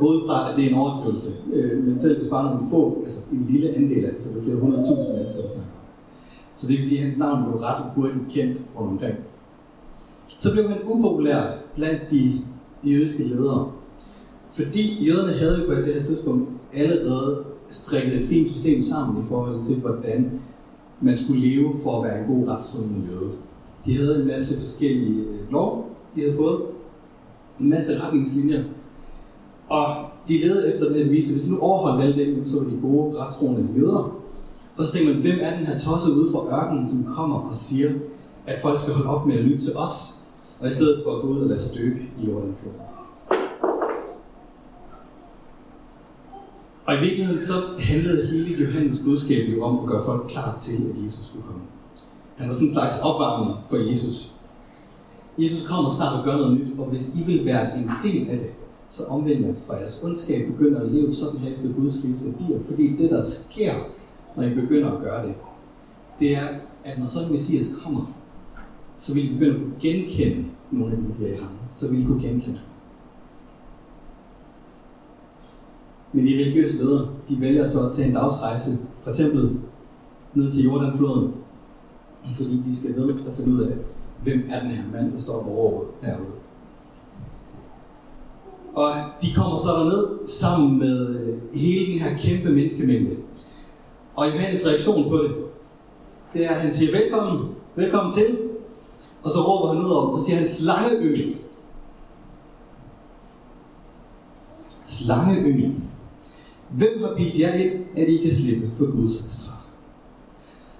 Gået 0.00 0.20
fra, 0.26 0.50
at 0.50 0.56
det 0.56 0.64
er 0.64 0.68
en 0.68 0.74
overdrivelse. 0.74 1.30
Øh, 1.52 1.84
men 1.84 1.98
selv 1.98 2.18
hvis 2.18 2.30
bare 2.30 2.50
nogle 2.50 2.70
få, 2.70 2.98
altså 3.04 3.20
en 3.32 3.46
lille 3.50 3.68
andel 3.76 4.04
af 4.04 4.12
det, 4.12 4.22
så 4.22 4.30
er 4.30 4.34
det 4.34 4.42
flere 4.42 4.56
hundredtusind 4.56 5.14
mennesker, 5.16 5.42
der 5.42 5.48
snakker. 5.48 5.80
Så 6.54 6.66
det 6.68 6.76
vil 6.76 6.84
sige, 6.84 6.98
at 6.98 7.04
hans 7.04 7.18
navn 7.18 7.44
blev 7.44 7.56
ret 7.56 7.82
hurtigt 7.94 8.24
kendt 8.30 8.58
rundt 8.76 8.92
omkring. 8.92 9.16
Så 10.38 10.52
blev 10.52 10.68
han 10.68 10.78
upopulær 10.86 11.42
blandt 11.74 12.00
de 12.10 12.40
jødiske 12.84 13.22
ledere. 13.22 13.72
Fordi 14.50 15.04
jøderne 15.06 15.32
havde 15.32 15.60
jo 15.60 15.66
på 15.66 15.74
det 15.74 15.94
her 15.94 16.02
tidspunkt 16.02 16.48
allerede 16.74 17.44
strikket 17.68 18.20
et 18.20 18.28
fint 18.28 18.50
system 18.50 18.82
sammen 18.82 19.24
i 19.24 19.26
forhold 19.28 19.62
til, 19.62 19.80
hvordan 19.80 20.40
man 21.00 21.16
skulle 21.16 21.40
leve 21.40 21.74
for 21.82 21.98
at 21.98 22.10
være 22.10 22.20
en 22.20 22.36
god 22.36 22.48
retstroende 22.48 23.02
jøde. 23.10 23.32
De 23.86 23.96
havde 23.96 24.20
en 24.20 24.26
masse 24.26 24.60
forskellige 24.60 25.20
øh, 25.20 25.52
lov, 25.52 25.90
de 26.14 26.20
havde 26.20 26.36
fået, 26.36 26.60
en 27.60 27.68
masse 27.68 28.00
retningslinjer, 28.00 28.62
og 29.70 29.86
de 30.28 30.38
ledte 30.38 30.68
efter 30.74 30.84
den 30.86 30.94
her 30.94 31.04
devise, 31.04 31.32
hvis 31.32 31.42
de 31.42 31.52
nu 31.52 31.58
overholdt 31.58 32.04
alle 32.04 32.36
dem, 32.36 32.46
så 32.46 32.58
var 32.60 32.70
de 32.70 32.78
gode 32.82 33.18
rettroende 33.18 33.68
jøder. 33.76 34.16
Og 34.78 34.86
så 34.86 34.92
tænkte 34.92 35.12
man, 35.12 35.22
hvem 35.22 35.38
er 35.40 35.56
den 35.56 35.66
her 35.66 35.78
tosse 35.78 36.12
ude 36.12 36.32
fra 36.32 36.62
ørkenen, 36.62 36.90
som 36.90 37.14
kommer 37.14 37.36
og 37.36 37.56
siger, 37.56 37.90
at 38.46 38.58
folk 38.62 38.80
skal 38.80 38.94
holde 38.94 39.10
op 39.10 39.26
med 39.26 39.38
at 39.38 39.44
lytte 39.44 39.64
til 39.64 39.76
os, 39.76 40.24
og 40.60 40.68
i 40.68 40.72
stedet 40.72 41.00
for 41.04 41.16
at 41.16 41.22
gå 41.22 41.28
ud 41.28 41.40
og 41.40 41.46
lade 41.46 41.60
sig 41.60 41.74
døbe 41.74 41.98
i 42.22 42.26
Jordanfloden. 42.26 42.80
Og 46.86 46.96
i 46.96 47.00
virkeligheden 47.00 47.40
så 47.40 47.54
handlede 47.78 48.26
hele 48.26 48.64
Johannes 48.64 49.02
budskab 49.04 49.48
jo 49.48 49.64
om 49.64 49.78
at 49.78 49.86
gøre 49.86 50.04
folk 50.04 50.28
klar 50.28 50.56
til, 50.58 50.76
at 50.90 51.04
Jesus 51.04 51.26
skulle 51.26 51.46
komme. 51.46 51.62
Han 52.36 52.48
var 52.48 52.54
sådan 52.54 52.68
en 52.68 52.74
slags 52.74 52.94
opvarmning 53.02 53.56
for 53.70 53.76
Jesus. 53.76 54.30
Jesus 55.38 55.68
kommer 55.68 55.90
snart 55.90 56.18
og 56.18 56.24
gør 56.24 56.36
noget 56.36 56.60
nyt, 56.60 56.78
og 56.78 56.86
hvis 56.86 57.16
I 57.20 57.24
vil 57.26 57.44
være 57.44 57.78
en 57.78 57.90
del 58.02 58.30
af 58.30 58.38
det, 58.38 58.50
så 58.90 59.04
omvendt 59.04 59.46
jer 59.46 59.54
fra 59.66 59.76
jeres 59.76 60.04
ondskab, 60.04 60.52
begynder 60.52 60.80
at 60.80 60.92
leve 60.92 61.14
sådan 61.14 61.40
her 61.40 61.52
efter 61.52 61.74
Guds 61.74 62.04
riges 62.04 62.24
værdier. 62.24 62.58
Fordi 62.64 62.96
det, 62.96 63.10
der 63.10 63.22
sker, 63.22 63.72
når 64.36 64.42
I 64.42 64.54
begynder 64.54 64.90
at 64.90 65.00
gøre 65.00 65.26
det, 65.26 65.34
det 66.20 66.36
er, 66.36 66.46
at 66.84 66.98
når 66.98 67.06
sådan 67.06 67.32
Messias 67.32 67.68
kommer, 67.82 68.14
så 68.96 69.14
vil 69.14 69.30
I 69.30 69.34
begynde 69.34 69.54
at 69.54 69.60
kunne 69.60 69.80
genkende 69.80 70.44
nogle 70.70 70.92
af 70.92 71.00
de 71.00 71.08
værdier 71.08 71.34
i 71.34 71.38
ham. 71.42 71.52
Så 71.70 71.90
vil 71.90 72.02
I 72.02 72.04
kunne 72.04 72.22
genkende 72.22 72.58
ham. 72.58 72.66
Men 76.12 76.26
de 76.26 76.32
religiøse 76.32 76.78
ledere, 76.78 77.08
de 77.28 77.40
vælger 77.40 77.66
så 77.66 77.86
at 77.86 77.92
tage 77.92 78.08
en 78.08 78.14
dagsrejse 78.14 78.70
fra 79.02 79.12
templet 79.12 79.60
ned 80.34 80.52
til 80.52 80.64
Jordanfloden, 80.64 81.34
fordi 82.32 82.62
de 82.66 82.76
skal 82.76 82.90
ned 82.90 83.26
og 83.26 83.32
finde 83.32 83.52
ud 83.52 83.60
af, 83.60 83.76
hvem 84.22 84.42
er 84.50 84.60
den 84.60 84.70
her 84.70 84.92
mand, 84.92 85.12
der 85.12 85.18
står 85.18 85.34
og 85.34 85.46
råber 85.46 85.84
derude. 86.02 86.39
Og 88.74 88.90
de 89.22 89.26
kommer 89.34 89.58
så 89.58 89.68
derned 89.68 90.26
sammen 90.26 90.78
med 90.78 91.08
øh, 91.20 91.38
hele 91.54 91.92
den 91.92 92.00
her 92.00 92.18
kæmpe 92.18 92.50
menneskemængde. 92.50 93.16
Og 94.16 94.26
Johannes 94.26 94.66
reaktion 94.66 95.10
på 95.10 95.16
det, 95.18 95.30
det 96.34 96.44
er, 96.44 96.50
at 96.50 96.60
han 96.60 96.74
siger, 96.74 96.92
velkommen, 96.92 97.48
velkommen 97.76 98.14
til. 98.14 98.38
Og 99.22 99.30
så 99.30 99.40
råber 99.40 99.74
han 99.74 99.84
ud 99.84 99.90
om, 99.90 100.12
så 100.12 100.26
siger 100.26 100.38
han, 100.38 100.48
slangeøen. 100.48 101.34
Slangeøen. 104.84 105.84
Hvem 106.70 107.02
har 107.02 107.14
bildt 107.16 107.38
jer 107.38 107.52
ind, 107.52 107.72
at 107.96 108.08
I 108.08 108.16
kan 108.16 108.34
slippe 108.34 108.70
for 108.78 108.96
Guds 108.96 109.32
straf? 109.32 109.56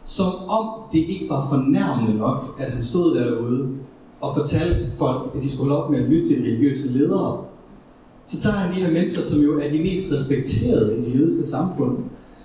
Som 0.04 0.48
om 0.48 0.68
det 0.92 0.98
ikke 0.98 1.26
var 1.28 1.48
fornærmende 1.48 2.18
nok, 2.18 2.44
at 2.58 2.72
han 2.72 2.82
stod 2.82 3.14
derude 3.14 3.78
og 4.20 4.36
fortalte 4.36 4.80
folk, 4.98 5.30
at 5.34 5.42
de 5.42 5.50
skulle 5.50 5.70
holde 5.70 5.84
op 5.84 5.90
med 5.90 5.98
at 5.98 6.08
lytte 6.08 6.28
til 6.28 6.42
religiøse 6.42 6.88
ledere. 6.88 7.44
Så 8.24 8.40
tager 8.40 8.56
han 8.56 8.76
de 8.76 8.82
her 8.84 8.92
mennesker, 8.92 9.22
som 9.22 9.40
jo 9.40 9.60
er 9.60 9.70
de 9.70 9.82
mest 9.82 10.12
respekterede 10.12 10.98
i 10.98 11.04
det 11.04 11.20
jødiske 11.20 11.50
samfund, 11.50 11.98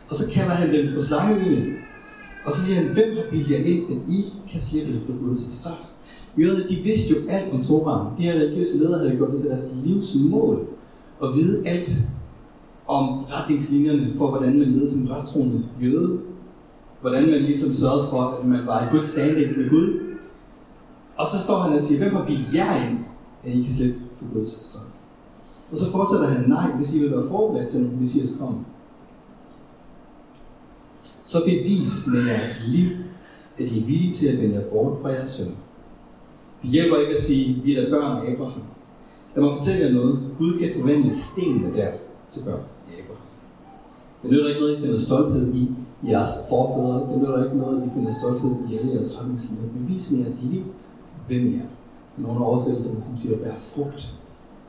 og 0.10 0.16
så 0.16 0.30
kalder 0.32 0.52
han 0.52 0.74
dem 0.74 0.94
for 0.96 1.02
slangeyngel. 1.02 1.74
Og 2.46 2.52
så 2.54 2.66
siger 2.66 2.76
han, 2.76 2.94
hvem 2.94 3.16
har 3.16 3.24
bildt 3.32 3.52
jer 3.52 3.58
ind, 3.58 3.92
at 3.92 4.10
I 4.10 4.26
kan 4.52 4.62
slippe 4.62 4.94
for 5.06 5.28
Guds 5.28 5.56
straf? 5.56 5.82
Jøderne, 6.40 6.64
de 6.70 6.76
vidste 6.76 7.10
jo 7.14 7.16
alt 7.30 7.54
om 7.54 7.64
Toraen. 7.64 8.18
De 8.18 8.24
her 8.24 8.34
religiøse 8.34 8.78
ledere 8.78 9.00
havde 9.00 9.16
gjort 9.18 9.32
det 9.32 9.42
til 9.42 9.50
deres 9.50 9.76
livsmål 9.86 10.68
at 11.24 11.30
vide 11.36 11.68
alt 11.68 11.90
om 12.88 13.24
retningslinjerne 13.24 14.14
for, 14.18 14.30
hvordan 14.30 14.60
man 14.60 14.68
levede 14.68 14.92
som 14.92 15.08
retstroende 15.08 15.64
jøde. 15.82 16.20
Hvordan 17.02 17.30
man 17.32 17.42
ligesom 17.42 17.74
sørgede 17.74 18.08
for, 18.10 18.22
at 18.22 18.48
man 18.48 18.66
var 18.66 18.84
i 18.84 18.88
good 18.92 19.04
standing 19.04 19.58
med 19.58 19.70
Gud. 19.70 20.00
Og 21.18 21.28
så 21.28 21.44
står 21.44 21.60
han 21.60 21.74
og 21.74 21.82
siger, 21.82 22.00
hvem 22.00 22.16
har 22.16 22.26
bildt 22.26 22.54
jer 22.54 22.90
ind, 22.90 22.98
at 23.44 23.54
I 23.54 23.64
kan 23.64 23.74
slippe 23.74 24.00
for 24.20 24.34
Guds 24.34 24.50
straf? 24.50 24.85
Og 25.72 25.78
så 25.78 25.92
fortsætter 25.92 26.28
han, 26.28 26.50
nej, 26.50 26.72
hvis 26.72 26.96
I 26.96 27.00
vil 27.00 27.12
være 27.12 27.28
forberedt 27.30 27.70
til, 27.70 27.82
når 27.82 28.00
Messias 28.00 28.30
kommer. 28.40 28.60
Så 31.24 31.38
bevis 31.46 32.08
med 32.08 32.26
jeres 32.26 32.68
liv, 32.68 32.90
at 33.58 33.72
I 33.72 33.82
er 33.82 33.86
villige 33.86 34.14
til 34.14 34.28
at 34.28 34.42
vende 34.42 34.56
jer 34.56 34.70
bort 34.70 34.98
fra 35.02 35.10
jeres 35.10 35.30
søn. 35.30 35.56
Det 36.62 36.70
hjælper 36.70 36.98
ikke 36.98 37.16
at 37.16 37.24
sige, 37.24 37.62
vi 37.64 37.76
er 37.76 37.90
børn 37.90 38.18
af 38.18 38.32
Abraham. 38.32 38.64
Lad 39.36 39.44
mig 39.44 39.58
fortælle 39.58 39.86
jer 39.86 39.94
noget. 39.94 40.20
Gud 40.38 40.60
kan 40.60 40.70
forvandle 40.80 41.16
stenene 41.16 41.74
der 41.74 41.92
til 42.30 42.42
børn 42.46 42.64
af 42.88 42.94
Abraham. 43.02 43.28
Det 44.22 44.32
nytter 44.32 44.48
ikke 44.48 44.62
noget, 44.62 44.78
I 44.78 44.82
finder 44.82 45.00
stolthed 45.00 45.54
i 45.56 45.72
jeres 46.08 46.30
forfædre. 46.50 47.00
Det 47.10 47.18
nytter 47.22 47.44
ikke 47.44 47.58
noget, 47.58 47.88
I 47.88 47.90
finder 47.94 48.14
stolthed 48.22 48.52
i 48.70 48.78
alle 48.78 48.92
jeres 48.92 49.20
retningslinjer. 49.20 49.68
Bevis 49.74 50.12
med 50.12 50.20
jeres 50.20 50.44
liv, 50.44 50.64
hvem 51.28 51.46
I 51.46 51.56
er. 51.56 51.70
Nogle 52.18 52.40
af 52.40 52.46
oversættelserne, 52.50 53.02
som 53.02 53.18
siger, 53.18 53.36
at 53.36 53.42
bære 53.42 53.60
frugt. 53.60 54.16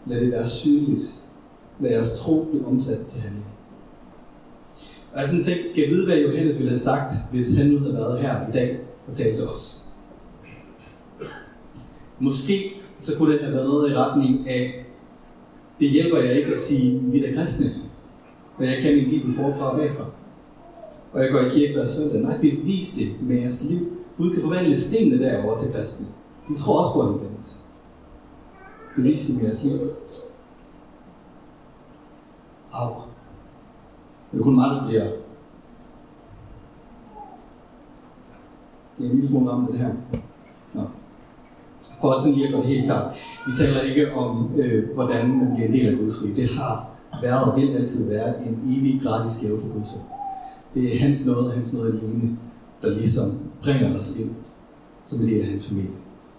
Lad 0.07 0.21
det 0.21 0.31
være 0.31 0.49
synligt. 0.49 1.05
Lad 1.81 1.91
jeres 1.91 2.19
tro 2.19 2.49
blive 2.51 2.67
omsat 2.67 3.07
til 3.07 3.21
handling. 3.21 3.47
Og 5.13 5.21
jeg 5.21 5.29
sådan 5.29 5.45
tænkte, 5.45 5.73
kan 5.75 5.83
jeg 5.83 5.91
vide, 5.91 6.07
hvad 6.07 6.17
Johannes 6.17 6.59
ville 6.59 6.71
have 6.71 6.81
sagt, 6.81 7.13
hvis 7.33 7.57
han 7.57 7.67
nu 7.67 7.79
havde 7.79 7.95
været 7.95 8.21
her 8.21 8.49
i 8.49 8.53
dag 8.53 8.79
og 9.09 9.15
talt 9.15 9.37
til 9.37 9.45
os? 9.45 9.83
Måske 12.21 12.73
så 13.01 13.17
kunne 13.19 13.33
det 13.33 13.41
have 13.41 13.53
været 13.53 13.91
i 13.91 13.95
retning 13.95 14.49
af, 14.49 14.87
det 15.81 15.91
hjælper 15.91 16.19
jeg 16.19 16.37
ikke 16.37 16.53
at 16.53 16.59
sige, 16.59 17.01
vi 17.01 17.25
er 17.25 17.35
kristne, 17.35 17.67
men 18.59 18.69
jeg 18.69 18.79
kan 18.83 18.95
min 18.95 19.11
bibel 19.11 19.35
forfra 19.35 19.71
og 19.71 19.79
bagfra. 19.79 20.05
Og 21.13 21.23
jeg 21.23 21.31
går 21.31 21.41
i 21.41 21.49
kirke 21.49 21.73
hver 21.73 21.87
søndag. 21.87 22.21
Nej, 22.21 22.41
bevis 22.41 22.95
det 22.99 23.09
med 23.23 23.37
jeres 23.37 23.65
liv. 23.65 23.79
Gud 24.17 24.31
kan 24.35 24.43
forvandle 24.43 24.81
stenene 24.81 25.25
derovre 25.25 25.61
til 25.63 25.73
kristne. 25.73 26.07
De 26.49 26.55
tror 26.59 26.79
også 26.81 26.93
på, 26.93 27.01
at 27.01 27.07
han 27.07 27.21
findes 27.21 27.56
bevist 28.97 29.29
i 29.29 29.33
med 29.33 29.43
jeres 29.43 29.65
liv. 29.65 29.79
Au. 32.73 32.95
Det 34.33 34.39
er 34.39 34.43
kun 34.43 34.55
mig, 34.55 34.71
der 34.71 34.87
bliver... 34.87 35.05
Det 38.99 39.07
er 39.07 39.11
en 39.11 39.15
lille 39.15 39.29
smule 39.29 39.47
varmt 39.47 39.67
til 39.67 39.75
det 39.75 39.87
her. 39.87 39.95
Nå. 40.75 40.81
For 42.01 42.13
at 42.13 42.23
sådan 42.23 42.35
lige 42.35 42.47
at 42.47 42.53
gøre 42.53 42.63
det 42.63 42.71
helt 42.71 42.87
klart. 42.87 43.15
Vi 43.47 43.53
taler 43.59 43.81
ikke 43.81 44.15
om, 44.15 44.51
øh, 44.57 44.95
hvordan 44.95 45.29
man 45.29 45.55
bliver 45.55 45.69
en 45.69 45.73
del 45.73 45.89
af 45.89 45.99
Guds 45.99 46.23
rige. 46.23 46.37
Det 46.37 46.49
har 46.51 46.91
været 47.23 47.53
og 47.53 47.61
vil 47.61 47.77
altid 47.77 48.09
være 48.09 48.49
en 48.49 48.61
evig 48.65 49.01
gratis 49.03 49.39
gave 49.41 49.61
for 49.61 49.73
Gud 49.73 49.85
Det 50.75 50.95
er 50.95 50.99
hans 50.99 51.27
noget 51.27 51.47
og 51.47 51.53
hans 51.53 51.73
noget 51.73 51.93
alene, 51.93 52.39
der 52.83 52.91
ligesom 52.91 53.39
bringer 53.63 53.97
os 53.99 54.21
ind 54.21 54.31
som 55.05 55.21
en 55.21 55.27
del 55.27 55.41
af 55.41 55.47
hans 55.47 55.69
familie. 55.69 55.91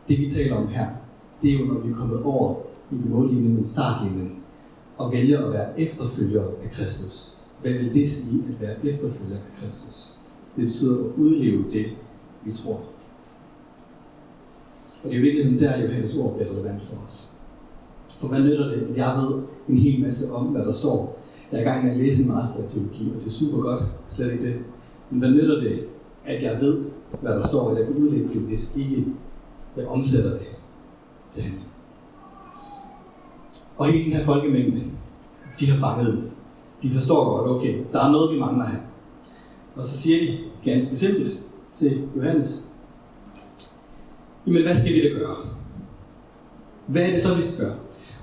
Det 0.08 0.20
vi 0.20 0.30
taler 0.30 0.56
om 0.56 0.68
her, 0.68 0.88
det 1.42 1.54
er 1.54 1.60
jo, 1.60 1.66
når 1.66 1.80
vi 1.80 1.92
er 1.92 1.96
kommet 1.96 2.24
over 2.24 2.56
i 2.92 2.96
mållinjen, 2.96 3.56
men 3.56 3.66
startlinjen, 3.66 4.32
og 4.98 5.12
vælger 5.12 5.46
at 5.46 5.54
være 5.54 5.80
efterfølger 5.80 6.44
af 6.44 6.72
Kristus. 6.72 7.38
Hvad 7.62 7.74
vil 7.74 7.94
det 7.94 8.12
sige 8.12 8.44
at 8.50 8.62
være 8.62 8.86
efterfølger 8.86 9.38
af 9.38 9.54
Kristus? 9.60 10.12
Det 10.56 10.66
betyder 10.66 11.00
at 11.00 11.12
udleve 11.18 11.72
det, 11.72 11.86
vi 12.46 12.52
tror. 12.52 12.82
Og 15.04 15.04
det 15.04 15.14
er 15.14 15.18
jo 15.18 15.22
virkelig 15.22 15.60
der, 15.60 15.82
Johannes 15.82 16.18
ord 16.18 16.36
bliver 16.36 16.50
relevant 16.50 16.84
for 16.84 16.96
os. 17.06 17.34
For 18.08 18.28
hvad 18.28 18.40
nytter 18.40 18.68
det, 18.68 18.88
at 18.90 18.98
jeg 18.98 19.18
ved 19.18 19.44
en 19.70 19.78
hel 19.78 20.02
masse 20.02 20.34
om, 20.34 20.46
hvad 20.46 20.66
der 20.66 20.74
står? 20.74 21.20
Jeg 21.52 21.58
er 21.58 21.62
i 21.62 21.66
gang 21.66 21.84
med 21.84 21.92
at 21.92 21.98
læse 21.98 22.24
en 22.24 22.28
master 22.28 22.64
i 22.64 22.68
teologi, 22.68 23.12
og 23.16 23.22
det 23.22 23.28
er 23.28 23.32
super 23.32 23.62
godt, 23.62 23.84
slet 24.08 24.32
ikke 24.32 24.46
det. 24.46 24.56
Men 25.10 25.20
hvad 25.20 25.32
nytter 25.32 25.60
det, 25.60 25.80
at 26.26 26.44
jeg 26.44 26.58
ved, 26.62 26.86
hvad 27.22 27.32
der 27.32 27.48
står, 27.48 27.72
at 27.72 27.78
jeg 27.78 27.86
kan 27.86 27.96
udleve 27.96 28.30
det, 28.30 28.42
hvis 28.42 28.78
ikke 28.78 29.06
jeg 29.78 29.88
omsætter 29.88 30.30
det 30.30 30.47
til 31.30 31.44
handling? 31.44 31.68
Og 33.78 33.86
hele 33.86 34.04
den 34.04 34.14
her 34.14 34.26
folkemængde, 34.26 34.84
de 35.60 35.72
har 35.72 35.80
fanget. 35.80 36.32
De 36.84 36.90
forstår 36.90 37.38
godt, 37.38 37.52
okay, 37.52 37.84
der 37.94 38.04
er 38.04 38.12
noget, 38.12 38.34
vi 38.36 38.40
mangler 38.40 38.66
her. 38.66 38.80
Og 39.76 39.84
så 39.84 39.98
siger 39.98 40.20
de 40.20 40.38
ganske 40.66 40.98
simpelt 40.98 41.40
til 41.74 42.08
Johannes, 42.16 42.64
jamen 44.48 44.64
hvad 44.64 44.78
skal 44.78 44.94
vi 44.94 45.02
da 45.02 45.20
gøre? 45.20 45.36
Hvad 46.88 47.02
er 47.02 47.12
det 47.12 47.22
så, 47.22 47.36
vi 47.36 47.42
skal 47.42 47.58
gøre? 47.58 47.76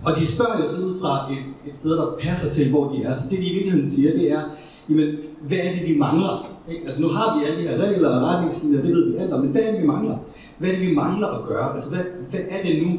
Og 0.04 0.16
de 0.16 0.26
spørger 0.26 0.62
jo 0.62 0.68
så 0.68 0.76
ud 0.86 1.00
fra 1.00 1.32
et, 1.32 1.68
et 1.68 1.74
sted, 1.74 1.90
der 1.90 2.16
passer 2.20 2.50
til, 2.50 2.70
hvor 2.70 2.92
de 2.92 3.02
er. 3.02 3.16
Så 3.16 3.22
det, 3.30 3.38
de 3.38 3.46
i 3.46 3.52
virkeligheden 3.52 3.90
siger, 3.90 4.12
det 4.12 4.32
er, 4.32 4.42
jamen, 4.88 5.14
hvad 5.40 5.58
er 5.58 5.72
det, 5.72 5.88
vi 5.88 5.98
mangler? 5.98 6.50
Ikke? 6.70 6.86
Altså 6.86 7.02
nu 7.02 7.08
har 7.08 7.38
vi 7.38 7.44
alle 7.44 7.62
de 7.62 7.68
her 7.68 7.76
regler 7.76 8.08
og 8.08 8.22
retningslinjer, 8.22 8.82
det 8.82 8.90
ved 8.90 9.12
vi 9.12 9.16
alt 9.16 9.32
om, 9.32 9.40
men 9.40 9.50
hvad 9.50 9.62
er 9.62 9.72
det, 9.72 9.82
vi 9.82 9.86
mangler? 9.86 10.18
Hvad 10.58 10.70
er 10.70 10.72
det, 10.72 10.88
vi 10.88 10.94
mangler 10.94 11.28
at 11.28 11.44
gøre? 11.48 11.74
Altså, 11.74 11.90
hvad, 11.90 12.04
hvad 12.30 12.40
er 12.50 12.62
det 12.62 12.86
nu, 12.86 12.98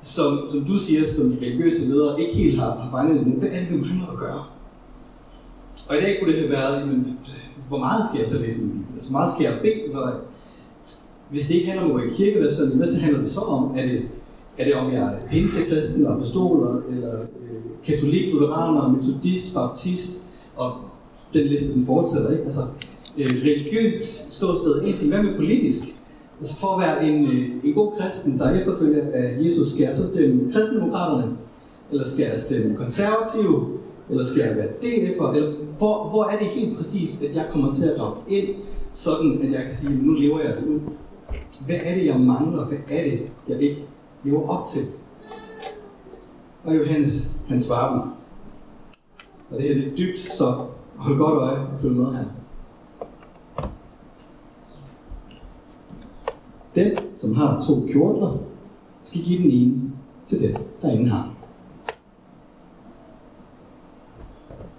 som, 0.00 0.38
som 0.50 0.64
du 0.64 0.78
siger, 0.78 1.08
som 1.08 1.30
de 1.30 1.36
religiøse 1.36 1.88
ledere 1.88 2.20
ikke 2.20 2.34
helt 2.34 2.60
har, 2.60 2.70
har 2.70 2.90
fanget 2.90 3.20
endnu? 3.20 3.38
Hvad 3.38 3.48
er 3.48 3.60
det, 3.60 3.70
vi 3.70 3.80
mangler 3.80 4.12
at 4.12 4.18
gøre? 4.18 4.44
Og 5.88 5.96
i 5.96 6.00
dag 6.00 6.18
kunne 6.20 6.32
det 6.32 6.40
have 6.40 6.50
været, 6.50 6.80
jamen, 6.80 7.18
hvor 7.68 7.78
meget 7.78 8.02
skal 8.08 8.20
jeg 8.20 8.28
så 8.28 8.38
læse 8.38 8.62
min? 8.62 8.86
Altså, 8.94 9.10
hvor 9.10 9.18
meget 9.18 9.32
skal 9.32 9.44
jeg 9.44 9.58
bede? 9.62 10.00
Hvis 11.30 11.46
det 11.46 11.54
ikke 11.54 11.66
handler 11.66 11.84
om 11.84 11.90
at 11.90 11.96
være 11.96 12.06
i 12.06 12.16
kirke, 12.16 12.38
hvad 12.38 12.52
så, 12.52 12.66
hvad 12.74 12.86
så 12.86 13.00
handler 13.00 13.20
det 13.20 13.30
så 13.30 13.40
om? 13.40 13.70
Er 13.76 13.86
det 13.86 14.02
er 14.60 14.64
det 14.64 14.74
om 14.74 14.92
jeg 14.92 15.02
er 15.02 15.28
pinsekristen, 15.30 16.06
apostoler, 16.06 16.82
eller 16.90 17.20
øh, 17.20 17.26
katolik, 17.84 18.32
lutheraner, 18.32 18.88
metodist, 18.88 19.54
baptist, 19.54 20.20
og 20.56 20.72
den 21.34 21.46
liste 21.46 21.74
den 21.74 21.86
fortsætter, 21.86 22.30
ikke? 22.30 22.44
Altså, 22.44 22.62
øh, 23.18 23.26
religiøst 23.26 24.32
ståsted, 24.32 24.82
en 24.84 24.96
ting. 24.96 25.08
Hvad 25.10 25.22
med 25.22 25.36
politisk? 25.36 25.82
Altså 26.40 26.56
for 26.56 26.68
at 26.68 26.80
være 26.80 27.08
en, 27.08 27.24
øh, 27.26 27.64
en 27.64 27.74
god 27.74 27.92
kristen, 27.96 28.38
der 28.38 28.58
efterfølger 28.58 29.04
af 29.12 29.36
Jesus, 29.40 29.70
skal 29.70 29.82
jeg 29.82 29.94
så 29.94 30.08
stemme 30.08 30.52
kristendemokraterne? 30.52 31.36
Eller 31.90 32.08
skal 32.08 32.24
jeg 32.24 32.40
stemme 32.40 32.76
konservative? 32.76 33.68
Eller 34.10 34.24
skal 34.24 34.40
jeg 34.40 34.56
være 34.56 34.68
DF'er? 34.68 35.36
Eller 35.36 35.52
hvor, 35.78 36.08
hvor 36.08 36.24
er 36.24 36.38
det 36.38 36.46
helt 36.46 36.76
præcist, 36.76 37.22
at 37.22 37.36
jeg 37.36 37.46
kommer 37.52 37.74
til 37.74 37.84
at 37.84 38.00
ramme 38.00 38.22
ind, 38.28 38.48
sådan 38.92 39.38
at 39.42 39.52
jeg 39.52 39.62
kan 39.64 39.74
sige, 39.74 40.06
nu 40.06 40.12
lever 40.12 40.40
jeg 40.40 40.56
det 40.56 40.66
ud? 40.66 40.80
Hvad 41.66 41.76
er 41.84 41.94
det, 41.94 42.06
jeg 42.06 42.20
mangler? 42.20 42.64
Hvad 42.64 42.78
er 42.90 43.02
det, 43.10 43.22
jeg 43.48 43.60
ikke 43.62 43.84
lever 44.24 44.48
op 44.48 44.68
til? 44.72 44.82
Og 46.64 46.76
Johannes, 46.76 47.30
han 47.48 47.60
svarer 47.60 47.92
dem. 47.92 48.10
Og 49.50 49.62
det 49.62 49.70
er 49.70 49.74
lidt 49.74 49.98
dybt, 49.98 50.36
så 50.36 50.54
hold 50.96 51.18
godt 51.18 51.38
øje 51.38 51.66
og 51.72 51.80
følg 51.80 51.92
med 51.92 52.06
her. 52.06 52.24
Den, 56.74 56.96
som 57.16 57.34
har 57.34 57.64
to 57.68 57.86
kjortler, 57.92 58.38
skal 59.02 59.22
give 59.22 59.42
den 59.42 59.50
ene 59.50 59.92
til 60.26 60.42
den, 60.42 60.56
der 60.82 60.90
ingen 60.90 61.08
har. 61.08 61.34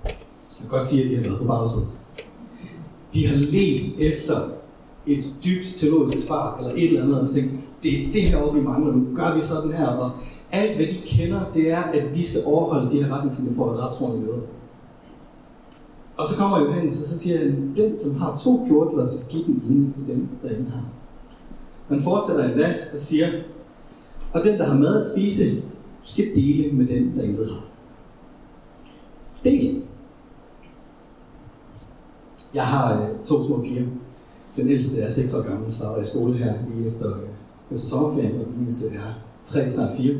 Jeg 0.05 0.69
kan 0.69 0.69
godt 0.69 0.87
sige, 0.87 1.03
at 1.03 1.09
de 1.09 1.15
har 1.15 1.23
været 1.23 1.39
forbavset. 1.39 1.83
De 3.13 3.27
har 3.27 3.35
let 3.35 4.11
efter 4.13 4.49
et 5.05 5.23
dybt 5.45 5.75
teologisk 5.77 6.27
svar, 6.27 6.57
eller 6.57 6.71
et 6.71 6.87
eller 6.87 7.03
andet, 7.03 7.19
og 7.19 7.27
tænkt, 7.27 7.51
det 7.83 7.91
er 7.93 8.11
det 8.13 8.21
her, 8.21 8.51
vi 8.51 8.61
mangler, 8.61 8.93
nu 8.93 9.15
gør 9.15 9.35
vi 9.35 9.41
sådan 9.41 9.71
her, 9.71 9.87
og 9.87 10.11
alt 10.51 10.75
hvad 10.75 10.85
de 10.85 11.01
kender, 11.05 11.41
det 11.53 11.71
er, 11.71 11.81
at 11.83 12.15
vi 12.15 12.23
skal 12.23 12.41
overholde 12.45 12.91
de 12.91 13.03
her 13.03 13.15
retningslinjer 13.15 13.55
for 13.55 13.71
at 13.71 13.79
retsordentligt 13.79 14.27
noget. 14.27 14.43
Og 16.17 16.27
så 16.27 16.37
kommer 16.37 16.59
Johannes, 16.59 17.01
og 17.01 17.07
så 17.07 17.19
siger 17.19 17.37
han, 17.37 17.73
den 17.75 17.99
som 17.99 18.15
har 18.15 18.37
to 18.43 18.65
kjortler, 18.67 19.07
skal 19.07 19.25
give 19.29 19.43
den 19.43 19.63
ene 19.69 19.91
til 19.91 20.07
dem, 20.07 20.27
der 20.43 20.49
ingen 20.49 20.67
har. 20.67 21.00
Man 21.91 22.01
fortsætter 22.01 22.43
endda 22.43 22.75
og 22.93 22.99
siger, 22.99 23.27
og 24.33 24.43
den, 24.43 24.59
der 24.59 24.65
har 24.65 24.79
mad 24.79 25.01
at 25.01 25.09
spise, 25.11 25.63
skal 26.03 26.35
dele 26.35 26.71
med 26.71 26.87
den, 26.87 27.15
der 27.17 27.23
intet 27.23 27.49
har. 27.51 27.65
Del. 29.43 29.81
Jeg 32.53 32.67
har 32.67 33.01
øh, 33.01 33.25
to 33.25 33.45
små 33.45 33.61
piger. 33.61 33.85
Den 34.55 34.69
ældste 34.69 35.01
er 35.01 35.11
6 35.11 35.33
år 35.33 35.49
gammel, 35.49 35.73
starter 35.73 36.01
i 36.01 36.05
skole 36.05 36.37
her 36.37 36.53
lige 36.73 36.87
efter, 36.87 37.07
øh, 37.07 37.29
efter 37.71 37.87
sommerferien, 37.87 38.39
og 38.39 38.45
den 38.45 38.63
yngste 38.63 38.85
er 38.87 39.21
3, 39.43 39.71
snart 39.71 39.97
4. 39.97 40.13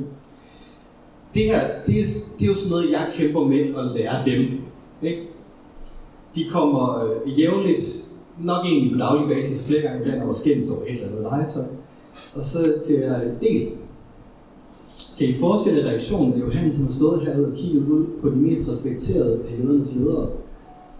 Det 1.34 1.46
her, 1.46 1.68
det 1.88 2.00
er, 2.00 2.06
det 2.40 2.46
er 2.46 2.48
jo 2.48 2.56
sådan 2.56 2.72
noget, 2.72 2.92
jeg 2.92 3.08
kæmper 3.14 3.48
med 3.48 3.60
at 3.60 3.92
lære 3.96 4.26
dem. 4.26 4.62
Ikke? 5.02 5.28
De 6.36 6.46
kommer 6.52 7.04
øh, 7.04 7.40
jævnligt, 7.40 8.11
nok 8.44 8.66
egentlig 8.66 8.92
på 8.92 8.98
daglig 8.98 9.36
basis, 9.36 9.68
flere 9.68 9.82
gange 9.82 10.04
blandt 10.04 10.24
over 10.24 10.34
skændes 10.34 10.70
over 10.70 10.82
et 10.82 10.92
eller 10.92 11.08
andet 11.08 11.22
legetøj. 11.22 11.66
Og 12.36 12.44
så 12.44 12.74
siger 12.88 13.02
jeg, 13.02 13.36
del. 13.42 13.72
Kan 15.18 15.28
I 15.28 15.34
forestille 15.34 15.90
reaktionen, 15.90 16.34
at 16.34 16.40
Johansen 16.40 16.86
har 16.86 16.92
stået 16.92 17.22
herude 17.22 17.48
og 17.48 17.58
kigget 17.58 17.88
ud 17.88 18.06
på 18.22 18.30
de 18.30 18.36
mest 18.36 18.70
respekterede 18.70 19.44
af 19.48 19.60
jødernes 19.60 19.96
ledere, 19.96 20.30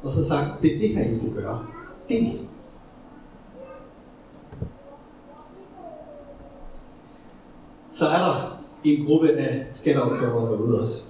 og 0.04 0.12
så 0.12 0.26
sagt, 0.28 0.62
det 0.62 0.76
er 0.76 0.80
det 0.80 0.90
her, 0.90 1.10
I 1.10 1.16
skal 1.16 1.34
gøre. 1.34 1.66
Del. 2.10 2.40
Så 7.92 8.06
er 8.06 8.18
der 8.18 8.64
en 8.84 9.06
gruppe 9.06 9.30
af 9.30 9.68
skatteopgaver 9.72 10.50
derude 10.50 10.82
også. 10.82 11.04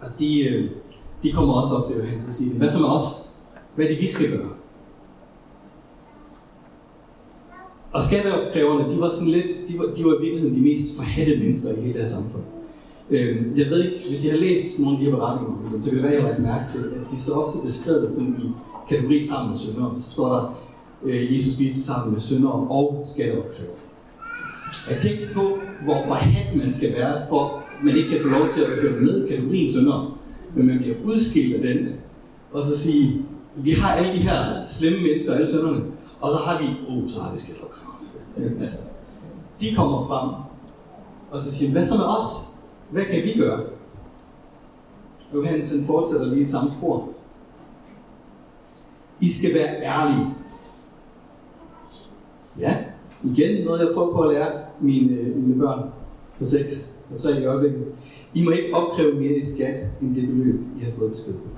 Og 0.00 0.08
de, 0.18 0.48
øh, 0.48 0.70
de 1.22 1.32
kommer 1.32 1.54
også 1.54 1.74
op 1.74 1.86
til 1.88 1.96
Johansen 1.96 2.28
og 2.28 2.34
siger, 2.34 2.58
hvad 2.58 2.70
så 2.70 2.78
med 2.78 2.88
os? 2.88 3.34
Hvad 3.74 3.84
er 3.84 3.88
det, 3.88 4.00
vi 4.00 4.06
skal 4.06 4.30
gøre? 4.30 4.50
Og 7.92 8.00
skatteopkræverne, 8.04 8.94
de 8.94 9.00
var 9.00 9.10
sådan 9.10 9.28
lidt, 9.28 9.50
de 9.68 9.78
var, 9.78 9.84
de 9.96 10.04
var 10.04 10.14
i 10.18 10.20
virkeligheden 10.20 10.56
de 10.56 10.62
mest 10.70 10.96
forhatte 10.96 11.36
mennesker 11.36 11.68
i 11.72 11.80
hele 11.80 11.92
det 11.92 12.02
her 12.02 12.08
samfund. 12.08 12.44
Øhm, 13.10 13.52
jeg 13.56 13.66
ved 13.66 13.84
ikke, 13.84 14.08
hvis 14.08 14.24
I 14.24 14.28
har 14.28 14.36
læst 14.36 14.78
nogle 14.78 14.96
af 14.96 15.00
de 15.00 15.10
her 15.10 15.16
beretninger, 15.16 15.80
så 15.82 15.90
kan 15.90 15.96
det 15.98 16.02
være, 16.02 16.12
at 16.12 16.24
jeg 16.24 16.34
har 16.34 16.42
mærke 16.42 16.66
til, 16.72 16.78
at 16.78 17.10
de 17.10 17.20
står 17.20 17.34
ofte 17.42 17.58
beskrevet 17.66 18.10
sådan 18.10 18.36
i 18.44 18.48
kategori 18.88 19.22
sammen 19.22 19.50
med 19.50 19.58
syndere. 19.58 19.94
Så 20.00 20.10
står 20.10 20.28
der, 20.34 20.42
øh, 21.04 21.34
Jesus 21.34 21.54
spiste 21.54 21.82
sammen 21.82 22.12
med 22.12 22.20
syndere 22.20 22.52
og 22.52 23.06
skatteopkræver. 23.12 23.78
At 24.90 24.96
tænke 24.96 25.28
på, 25.34 25.58
hvor 25.84 25.98
forhat 26.06 26.56
man 26.56 26.72
skal 26.72 26.92
være, 26.92 27.14
for 27.28 27.62
man 27.84 27.96
ikke 27.96 28.10
kan 28.10 28.22
få 28.22 28.28
lov 28.28 28.48
til 28.54 28.60
at 28.60 28.68
høre 28.68 29.00
med 29.00 29.24
i 29.24 29.28
kategorien 29.28 29.70
syndere, 29.70 30.10
men 30.56 30.66
man 30.66 30.78
bliver 30.78 30.96
udskilt 31.04 31.54
af 31.54 31.62
den, 31.68 31.88
og 32.52 32.62
så 32.62 32.78
sige, 32.78 33.22
vi 33.56 33.70
har 33.70 33.90
alle 33.94 34.12
de 34.12 34.18
her 34.18 34.38
slemme 34.68 35.02
mennesker, 35.02 35.34
alle 35.34 35.50
sønderne, 35.50 35.80
og 36.20 36.30
så 36.30 36.38
har 36.46 36.62
vi, 36.62 36.68
oh, 36.88 37.08
så 37.08 37.20
har 37.20 37.32
vi 37.32 37.38
skatteopkræverne. 38.32 38.60
Altså, 38.60 38.78
de 39.60 39.74
kommer 39.74 40.06
frem, 40.06 40.30
og 41.30 41.40
så 41.40 41.52
siger, 41.52 41.72
hvad 41.72 41.86
så 41.86 41.94
med 41.94 42.04
os? 42.04 42.58
Hvad 42.90 43.04
kan 43.04 43.22
vi 43.22 43.38
gøre? 43.38 43.60
Johansen 45.34 45.86
fortsætter 45.86 46.26
lige 46.26 46.46
samme 46.46 46.70
spor. 46.78 47.08
I 49.20 49.30
skal 49.30 49.54
være 49.54 49.82
ærlige. 49.82 50.26
Ja, 52.58 52.84
igen 53.24 53.64
noget 53.64 53.80
jeg 53.80 53.94
prøver 53.94 54.12
på 54.12 54.20
at 54.20 54.34
lære 54.34 54.50
mine, 54.80 55.12
øh, 55.12 55.36
mine 55.36 55.60
børn 55.60 55.90
på 56.38 56.44
6 56.44 56.96
og 57.10 57.18
3 57.18 57.40
i 57.40 57.44
øjeblikket. 57.44 58.08
I 58.34 58.44
må 58.44 58.50
ikke 58.50 58.74
opkræve 58.74 59.14
mere 59.14 59.36
i 59.36 59.44
skat, 59.44 59.74
end 60.02 60.14
det 60.14 60.28
beløb, 60.28 60.60
I 60.80 60.84
har 60.84 60.92
fået 60.98 61.10
besked 61.10 61.32
på. 61.32 61.48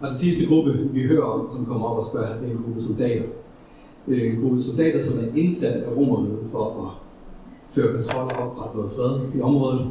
Og 0.00 0.08
den 0.08 0.18
sidste 0.18 0.54
gruppe, 0.54 0.88
vi 0.92 1.02
hører 1.02 1.24
om, 1.24 1.50
som 1.50 1.66
kommer 1.66 1.86
op 1.86 1.98
og 1.98 2.04
spørger 2.10 2.40
det 2.40 2.48
er 2.48 2.52
en 2.52 2.62
gruppe 2.64 2.80
soldater. 2.80 3.26
Øh, 4.08 4.34
en 4.34 4.42
gruppe 4.42 4.62
soldater, 4.62 5.02
som 5.02 5.18
er 5.18 5.36
indsat 5.36 5.82
af 5.82 5.96
romerne 5.96 6.38
for 6.52 6.64
at 6.64 7.04
føre 7.74 7.92
kontrol 7.92 8.32
og 8.32 8.50
oprette 8.50 8.76
noget 8.76 8.92
fred 8.92 9.38
i 9.38 9.40
området. 9.40 9.86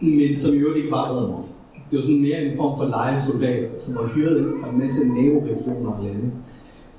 Men 0.00 0.40
som 0.40 0.54
i 0.54 0.56
øvrigt 0.56 0.76
ikke 0.76 0.90
var 0.90 1.16
romere. 1.16 1.44
Det 1.90 1.96
var 1.96 2.02
sådan 2.02 2.22
mere 2.22 2.42
en 2.42 2.56
form 2.56 2.78
for 2.78 2.84
lejesoldater, 2.84 3.68
som 3.78 3.94
var 3.94 4.06
hyret 4.14 4.38
ind 4.38 4.62
fra 4.62 4.70
en 4.70 4.78
masse 4.78 5.08
naboregioner 5.08 5.92
og 5.92 6.04
lande, 6.04 6.32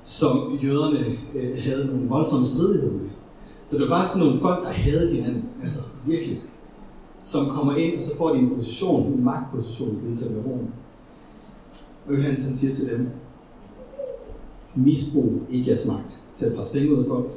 som 0.02 0.58
jøderne 0.62 1.06
øh, 1.34 1.50
havde 1.58 1.86
nogle 1.86 2.08
voldsomme 2.08 2.46
stridigheder 2.46 2.98
med. 2.98 3.10
Så 3.64 3.78
det 3.78 3.88
var 3.88 3.96
faktisk 3.96 4.16
nogle 4.16 4.40
folk, 4.40 4.64
der 4.64 4.70
havde 4.70 5.14
hinanden, 5.14 5.44
altså 5.62 5.78
virkelig, 6.06 6.36
som 7.20 7.46
kommer 7.46 7.74
ind, 7.76 7.96
og 7.96 8.02
så 8.02 8.16
får 8.16 8.28
de 8.32 8.38
en 8.38 8.54
position, 8.54 9.12
en 9.12 9.24
magtposition 9.24 9.98
givet 10.02 10.18
til 10.18 10.26
Rom. 10.46 10.66
Og 12.06 12.14
Johannes 12.16 12.58
siger 12.58 12.74
til 12.74 12.90
dem, 12.90 13.08
misbrug 14.74 15.32
ikke 15.50 15.70
jeres 15.70 15.86
magt 15.86 16.20
til 16.34 16.46
at 16.46 16.54
presse 16.56 16.72
penge 16.72 16.94
ud 16.94 16.98
af 16.98 17.06
folk, 17.06 17.30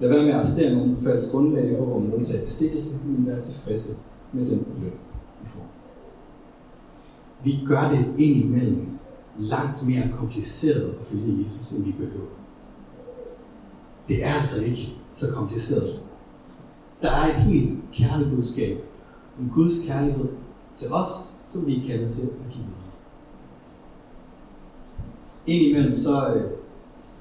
Lad 0.00 0.08
være 0.08 0.22
med 0.22 0.30
at 0.30 0.36
arrestere 0.36 0.74
nogen 0.74 0.96
på 0.96 1.02
falsk 1.02 1.30
grundlag 1.30 1.78
og 1.78 1.96
om 1.96 2.02
modtage 2.02 2.44
bestikkelse, 2.44 2.94
men 3.06 3.26
vær 3.26 3.40
tilfredse 3.40 3.96
med 4.32 4.46
den 4.46 4.66
løn, 4.82 4.92
vi 5.42 5.48
får. 5.48 5.66
Vi 7.44 7.58
gør 7.66 7.90
det 7.90 8.14
indimellem 8.18 8.88
langt 9.38 9.86
mere 9.86 10.08
kompliceret 10.18 10.94
at 11.00 11.04
følge 11.04 11.42
Jesus, 11.44 11.72
end 11.72 11.84
vi 11.84 11.92
behøver. 11.92 12.30
Det 14.08 14.24
er 14.24 14.32
altså 14.40 14.64
ikke 14.64 14.92
så 15.12 15.26
kompliceret. 15.34 16.02
Der 17.02 17.10
er 17.10 17.26
et 17.26 17.42
helt 17.42 17.78
kernebudskab 17.92 18.78
om 19.38 19.50
Guds 19.54 19.86
kærlighed 19.86 20.28
til 20.76 20.92
os, 20.92 21.10
som 21.48 21.66
vi 21.66 21.80
er 21.80 21.86
kaldet 21.86 22.10
til 22.10 22.22
at 22.22 22.52
give 22.52 22.64
videre. 22.64 22.90
Indimellem 25.46 25.96
så, 25.96 26.34
øh, 26.34 26.59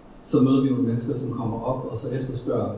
så 0.09 0.41
møder 0.41 0.61
vi 0.61 0.69
nogle 0.69 0.83
mennesker, 0.83 1.15
som 1.15 1.31
kommer 1.31 1.61
op 1.61 1.85
og 1.91 1.97
så 1.97 2.09
efterspørger, 2.09 2.73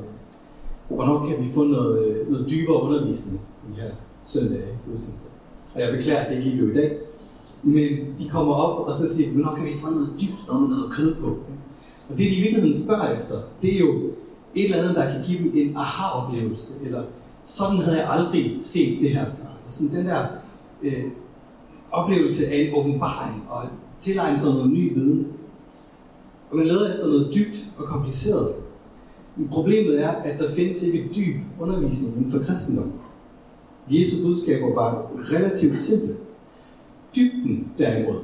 hvornår 0.87 1.25
kan 1.27 1.45
vi 1.45 1.49
få 1.55 1.63
noget, 1.63 2.05
øh, 2.05 2.31
noget 2.31 2.49
dybere 2.49 2.83
undervisning 2.83 3.41
i 3.69 3.81
her 3.81 3.91
søndag 4.23 4.63
udsendelser. 4.91 5.29
Og 5.75 5.81
jeg 5.81 5.91
beklager, 5.91 6.19
at 6.19 6.29
det 6.29 6.35
ikke 6.35 6.49
lige 6.49 6.57
blev 6.57 6.75
i 6.75 6.77
dag. 6.77 6.97
Men 7.63 7.89
de 8.19 8.29
kommer 8.29 8.53
op 8.53 8.87
og 8.87 8.95
så 8.95 9.15
siger, 9.15 9.31
hvornår 9.31 9.55
kan 9.55 9.65
vi 9.65 9.73
få 9.81 9.89
noget 9.89 10.09
dybt, 10.21 10.47
noget 10.47 10.61
med 10.61 10.69
noget 10.69 10.93
kød 10.93 11.15
på. 11.15 11.27
Og 12.09 12.17
det, 12.17 12.19
de 12.19 12.35
i 12.35 12.41
virkeligheden 12.41 12.83
spørger 12.83 13.19
efter, 13.19 13.35
det 13.61 13.75
er 13.75 13.79
jo 13.79 13.91
et 14.55 14.65
eller 14.65 14.77
andet, 14.77 14.95
der 14.95 15.11
kan 15.11 15.23
give 15.25 15.39
dem 15.39 15.51
en 15.55 15.77
aha-oplevelse, 15.77 16.73
eller 16.85 17.03
sådan 17.43 17.77
havde 17.77 17.97
jeg 17.97 18.09
aldrig 18.09 18.57
set 18.61 19.01
det 19.01 19.09
her 19.09 19.25
før. 19.25 19.49
Altså, 19.65 19.77
sådan 19.77 19.97
den 19.97 20.05
der 20.05 20.21
øh, 20.83 21.03
oplevelse 21.91 22.47
af 22.47 22.57
en 22.57 22.75
åbenbaring, 22.75 23.47
og 23.49 23.61
tilegne 23.99 24.39
sig 24.39 24.53
noget 24.53 24.71
ny 24.71 24.93
viden. 24.93 25.27
Og 26.51 26.57
man 26.57 26.67
leder 26.67 26.93
efter 26.93 27.07
noget 27.07 27.31
dybt 27.35 27.57
og 27.77 27.85
kompliceret. 27.85 28.55
Men 29.37 29.47
problemet 29.47 30.03
er, 30.03 30.09
at 30.09 30.39
der 30.39 30.51
findes 30.51 30.81
ikke 30.81 31.09
dyb 31.15 31.35
undervisning 31.59 32.17
inden 32.17 32.31
for 32.31 32.39
kristendommen. 32.39 32.99
Jesu 33.89 34.27
budskaber 34.27 34.75
var 34.75 35.11
relativt 35.31 35.79
simple. 35.79 36.15
Dybden 37.15 37.71
derimod, 37.77 38.19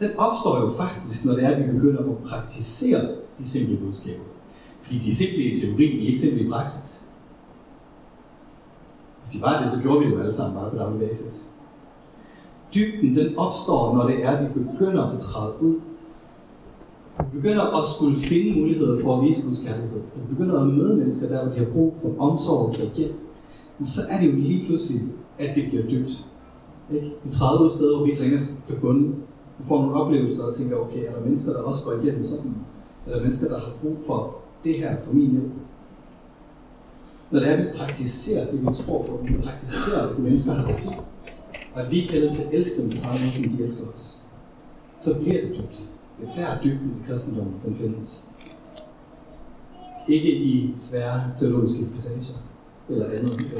den 0.00 0.10
opstår 0.18 0.60
jo 0.60 0.72
faktisk, 0.72 1.24
når 1.24 1.34
det 1.34 1.44
er, 1.44 1.48
at 1.48 1.66
vi 1.66 1.72
begynder 1.72 2.00
at 2.00 2.18
praktisere 2.18 3.00
de 3.38 3.44
simple 3.44 3.76
budskaber. 3.76 4.24
Fordi 4.80 4.98
de 4.98 5.10
er 5.10 5.14
simple 5.14 5.42
i 5.42 5.60
teorien, 5.60 5.98
de 5.98 6.04
er 6.04 6.06
ikke 6.06 6.20
simple 6.20 6.40
i 6.40 6.48
praksis. 6.48 7.04
Hvis 9.20 9.30
de 9.30 9.42
var 9.42 9.62
det, 9.62 9.70
så 9.70 9.82
gjorde 9.82 10.00
vi 10.00 10.06
det 10.06 10.12
jo 10.12 10.20
alle 10.20 10.34
sammen 10.34 10.54
meget 10.54 10.72
på 10.72 10.78
daglig 10.78 11.08
basis. 11.08 11.50
Dybden, 12.74 13.16
den 13.16 13.38
opstår, 13.38 13.94
når 13.94 14.06
det 14.06 14.24
er, 14.24 14.30
at 14.30 14.44
vi 14.44 14.60
begynder 14.62 15.04
at 15.10 15.20
træde 15.20 15.62
ud. 15.62 15.80
Vi 17.18 17.40
begynder 17.40 17.76
at 17.78 17.84
skulle 17.94 18.16
finde 18.16 18.60
muligheder 18.60 19.02
for 19.02 19.16
at 19.16 19.22
vise 19.24 19.42
Guds 19.46 19.58
kærlighed. 19.66 20.02
Vi 20.16 20.34
begynder 20.34 20.60
at 20.60 20.66
møde 20.66 20.96
mennesker 20.96 21.28
der, 21.28 21.44
hvor 21.44 21.52
de 21.52 21.58
har 21.58 21.66
brug 21.72 21.94
for 22.02 22.10
omsorg 22.18 22.68
og 22.68 22.74
for 22.74 22.96
hjælp. 22.96 23.16
Men 23.78 23.86
så 23.86 24.00
er 24.10 24.20
det 24.20 24.26
jo 24.32 24.36
lige 24.36 24.66
pludselig, 24.66 25.00
at 25.38 25.54
det 25.56 25.64
bliver 25.68 25.82
dybt. 25.82 26.24
Ikke? 26.94 27.12
Vi 27.24 27.30
træder 27.30 27.64
ud 27.64 27.70
steder, 27.70 27.96
hvor 27.96 28.04
vi 28.04 28.10
ikke 28.10 28.22
længere 28.22 28.46
kan 28.66 28.76
bunde. 28.80 29.14
Vi 29.58 29.64
får 29.64 29.80
nogle 29.82 29.94
oplevelser 29.94 30.42
og 30.44 30.54
tænker, 30.54 30.76
okay, 30.76 31.04
er 31.08 31.12
der 31.12 31.24
mennesker, 31.24 31.52
der 31.52 31.62
også 31.62 31.84
går 31.84 31.92
igennem 32.02 32.22
sådan 32.22 32.54
Er 33.06 33.14
der 33.14 33.20
mennesker, 33.20 33.48
der 33.48 33.58
har 33.58 33.72
brug 33.82 33.96
for 34.06 34.36
det 34.64 34.74
her 34.74 35.00
for 35.00 35.14
min 35.14 35.30
liv? 35.30 35.50
Når 37.30 37.40
det 37.40 37.48
er, 37.48 37.56
at 37.56 37.64
vi 37.64 37.68
praktiserer 37.76 38.50
det, 38.50 38.60
vi 38.62 38.66
tror 38.66 39.02
på, 39.02 39.20
vi 39.28 39.34
praktiserer, 39.42 40.08
at 40.08 40.18
mennesker 40.18 40.52
har 40.52 40.66
værdi, 40.66 40.88
og 41.74 41.80
at 41.80 41.90
vi 41.90 42.04
er 42.04 42.08
kaldet 42.08 42.32
til 42.32 42.42
at 42.42 42.48
elske 42.52 42.82
dem 42.82 42.90
på 42.90 42.96
samme 42.96 43.18
måde, 43.20 43.32
som 43.32 43.56
de 43.56 43.62
elsker 43.62 43.84
os, 43.94 44.18
så 45.00 45.20
bliver 45.20 45.40
det 45.40 45.56
dybt. 45.56 45.97
Det 46.20 46.28
er 46.28 46.34
der 46.34 46.62
dybden 46.64 47.02
i 47.02 47.06
kristendommen, 47.06 47.60
den 47.64 47.76
findes. 47.76 48.24
Ikke 50.08 50.32
i 50.32 50.72
svære 50.76 51.20
teologiske 51.36 51.82
passager 51.94 52.38
eller 52.88 53.06
andet. 53.06 53.52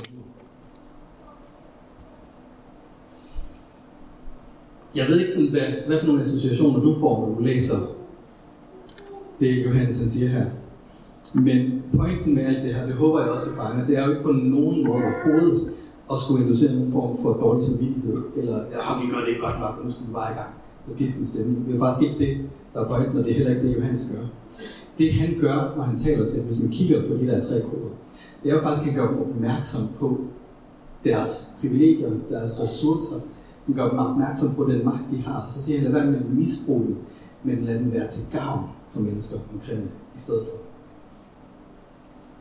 Jeg 4.97 5.07
ved 5.09 5.21
ikke, 5.21 5.33
sådan, 5.33 5.51
hvad, 5.51 5.87
hvad 5.87 5.99
for 5.99 6.07
nogle 6.07 6.23
associationer 6.23 6.81
du 6.81 6.95
får, 7.01 7.27
når 7.27 7.35
du 7.35 7.43
læser 7.43 7.79
det, 9.41 9.65
Johannes 9.65 9.97
siger 9.97 10.29
her. 10.29 10.47
Men 11.35 11.83
pointen 11.97 12.35
med 12.35 12.45
alt 12.45 12.63
det 12.65 12.75
her, 12.75 12.87
det 12.87 12.95
håber 12.95 13.21
jeg 13.21 13.31
også, 13.31 13.51
I 13.51 13.57
fanger, 13.57 13.87
det 13.87 13.99
er 13.99 14.05
jo 14.07 14.11
ikke 14.11 14.23
på 14.23 14.33
nogen 14.33 14.87
måde 14.87 15.03
overhovedet 15.03 15.73
at 16.13 16.17
skulle 16.19 16.45
inducere 16.45 16.75
nogen 16.75 16.93
form 16.93 17.19
for 17.23 17.33
dårlig 17.33 17.65
samvittighed, 17.65 18.23
eller 18.37 18.57
ja, 18.57 19.07
vi 19.07 19.13
gør 19.13 19.21
det 19.21 19.29
ikke 19.29 19.41
godt 19.41 19.61
nok, 19.61 19.85
nu 19.85 19.93
skal 19.93 20.07
vi 20.07 20.13
bare 20.13 20.33
i 20.33 20.35
gang 20.35 20.55
med 20.89 20.97
pisken 20.97 21.27
stemme. 21.27 21.57
Det 21.67 21.75
er 21.75 21.79
faktisk 21.79 22.11
ikke 22.11 22.25
det, 22.25 22.39
der 22.75 22.85
er 22.85 22.89
pointen, 22.89 23.19
og 23.19 23.25
det 23.25 23.31
er 23.31 23.35
heller 23.35 23.55
ikke 23.55 23.69
det, 23.69 23.77
Johannes 23.77 24.09
gør. 24.13 24.25
Det 24.99 25.13
han 25.13 25.37
gør, 25.41 25.75
når 25.77 25.83
han 25.83 25.99
taler 25.99 26.29
til, 26.29 26.43
hvis 26.43 26.61
man 26.61 26.71
kigger 26.71 27.09
på 27.09 27.15
de 27.15 27.27
der 27.27 27.41
tre 27.41 27.61
grupper, 27.61 27.89
det 28.43 28.51
er 28.51 28.55
jo 28.55 28.63
faktisk, 28.63 28.87
at 28.87 28.93
han 28.93 29.03
gør 29.03 29.11
dem 29.11 29.21
opmærksom 29.21 29.83
på 29.99 30.19
deres 31.05 31.57
privilegier, 31.61 32.11
deres 32.31 32.61
ressourcer, 32.63 33.21
han 33.67 33.75
gør 33.75 33.89
dem 33.89 33.99
opmærksom 33.99 34.55
på 34.55 34.65
den 34.65 34.85
magt, 34.85 35.11
de 35.11 35.17
har, 35.17 35.47
så 35.51 35.63
siger 35.63 35.81
han, 35.81 35.93
lad 35.93 36.01
være 36.01 36.11
med 36.11 36.21
at 36.21 36.31
misbruge 36.31 36.87
dem, 36.87 36.97
men 37.45 37.65
lad 37.65 37.79
den 37.79 37.93
være 37.93 38.09
til 38.11 38.23
gavn 38.33 38.65
for 38.91 39.01
mennesker 39.01 39.37
omkring 39.53 39.91
i 40.17 40.19
stedet 40.19 40.43
for. 40.51 40.57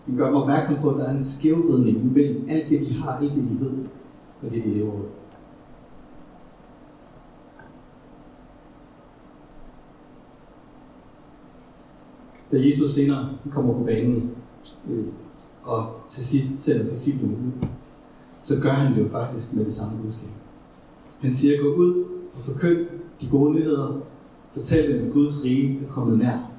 Han 0.05 0.17
gør 0.17 0.25
dem 0.25 0.35
opmærksom 0.35 0.75
på, 0.75 0.89
at 0.89 0.97
der 0.97 1.05
er 1.05 1.13
en 1.13 1.23
skævvridning 1.23 2.13
mellem 2.13 2.45
alt 2.49 2.69
det, 2.69 2.81
de 2.81 2.93
har, 2.93 3.11
alt 3.11 3.31
det, 3.35 3.43
de 3.51 3.65
ved, 3.65 3.71
og 4.43 4.51
det, 4.51 4.63
de 4.63 4.69
lever 4.69 4.93
med. 4.93 5.05
Da 12.51 12.67
Jesus 12.67 12.91
senere 12.91 13.29
kommer 13.51 13.73
på 13.73 13.83
banen, 13.83 14.31
øh, 14.89 15.05
og 15.63 15.83
til 16.09 16.25
sidst 16.25 16.63
sender 16.63 16.83
disciplene 16.83 17.37
ud, 17.37 17.67
så 18.41 18.61
gør 18.61 18.69
han 18.69 18.93
det 18.95 19.03
jo 19.03 19.09
faktisk 19.09 19.53
med 19.53 19.65
det 19.65 19.73
samme 19.73 20.03
budskab. 20.03 20.29
Han 21.19 21.33
siger, 21.33 21.61
gå 21.61 21.75
ud 21.75 22.05
og 22.33 22.43
forkynd 22.43 22.87
de 23.21 23.29
gode 23.29 23.53
nyheder. 23.53 24.01
Fortæl 24.51 24.93
dem, 24.93 25.07
at 25.07 25.13
Guds 25.13 25.43
rige 25.45 25.85
er 25.85 25.91
kommet 25.91 26.17
nær. 26.17 26.51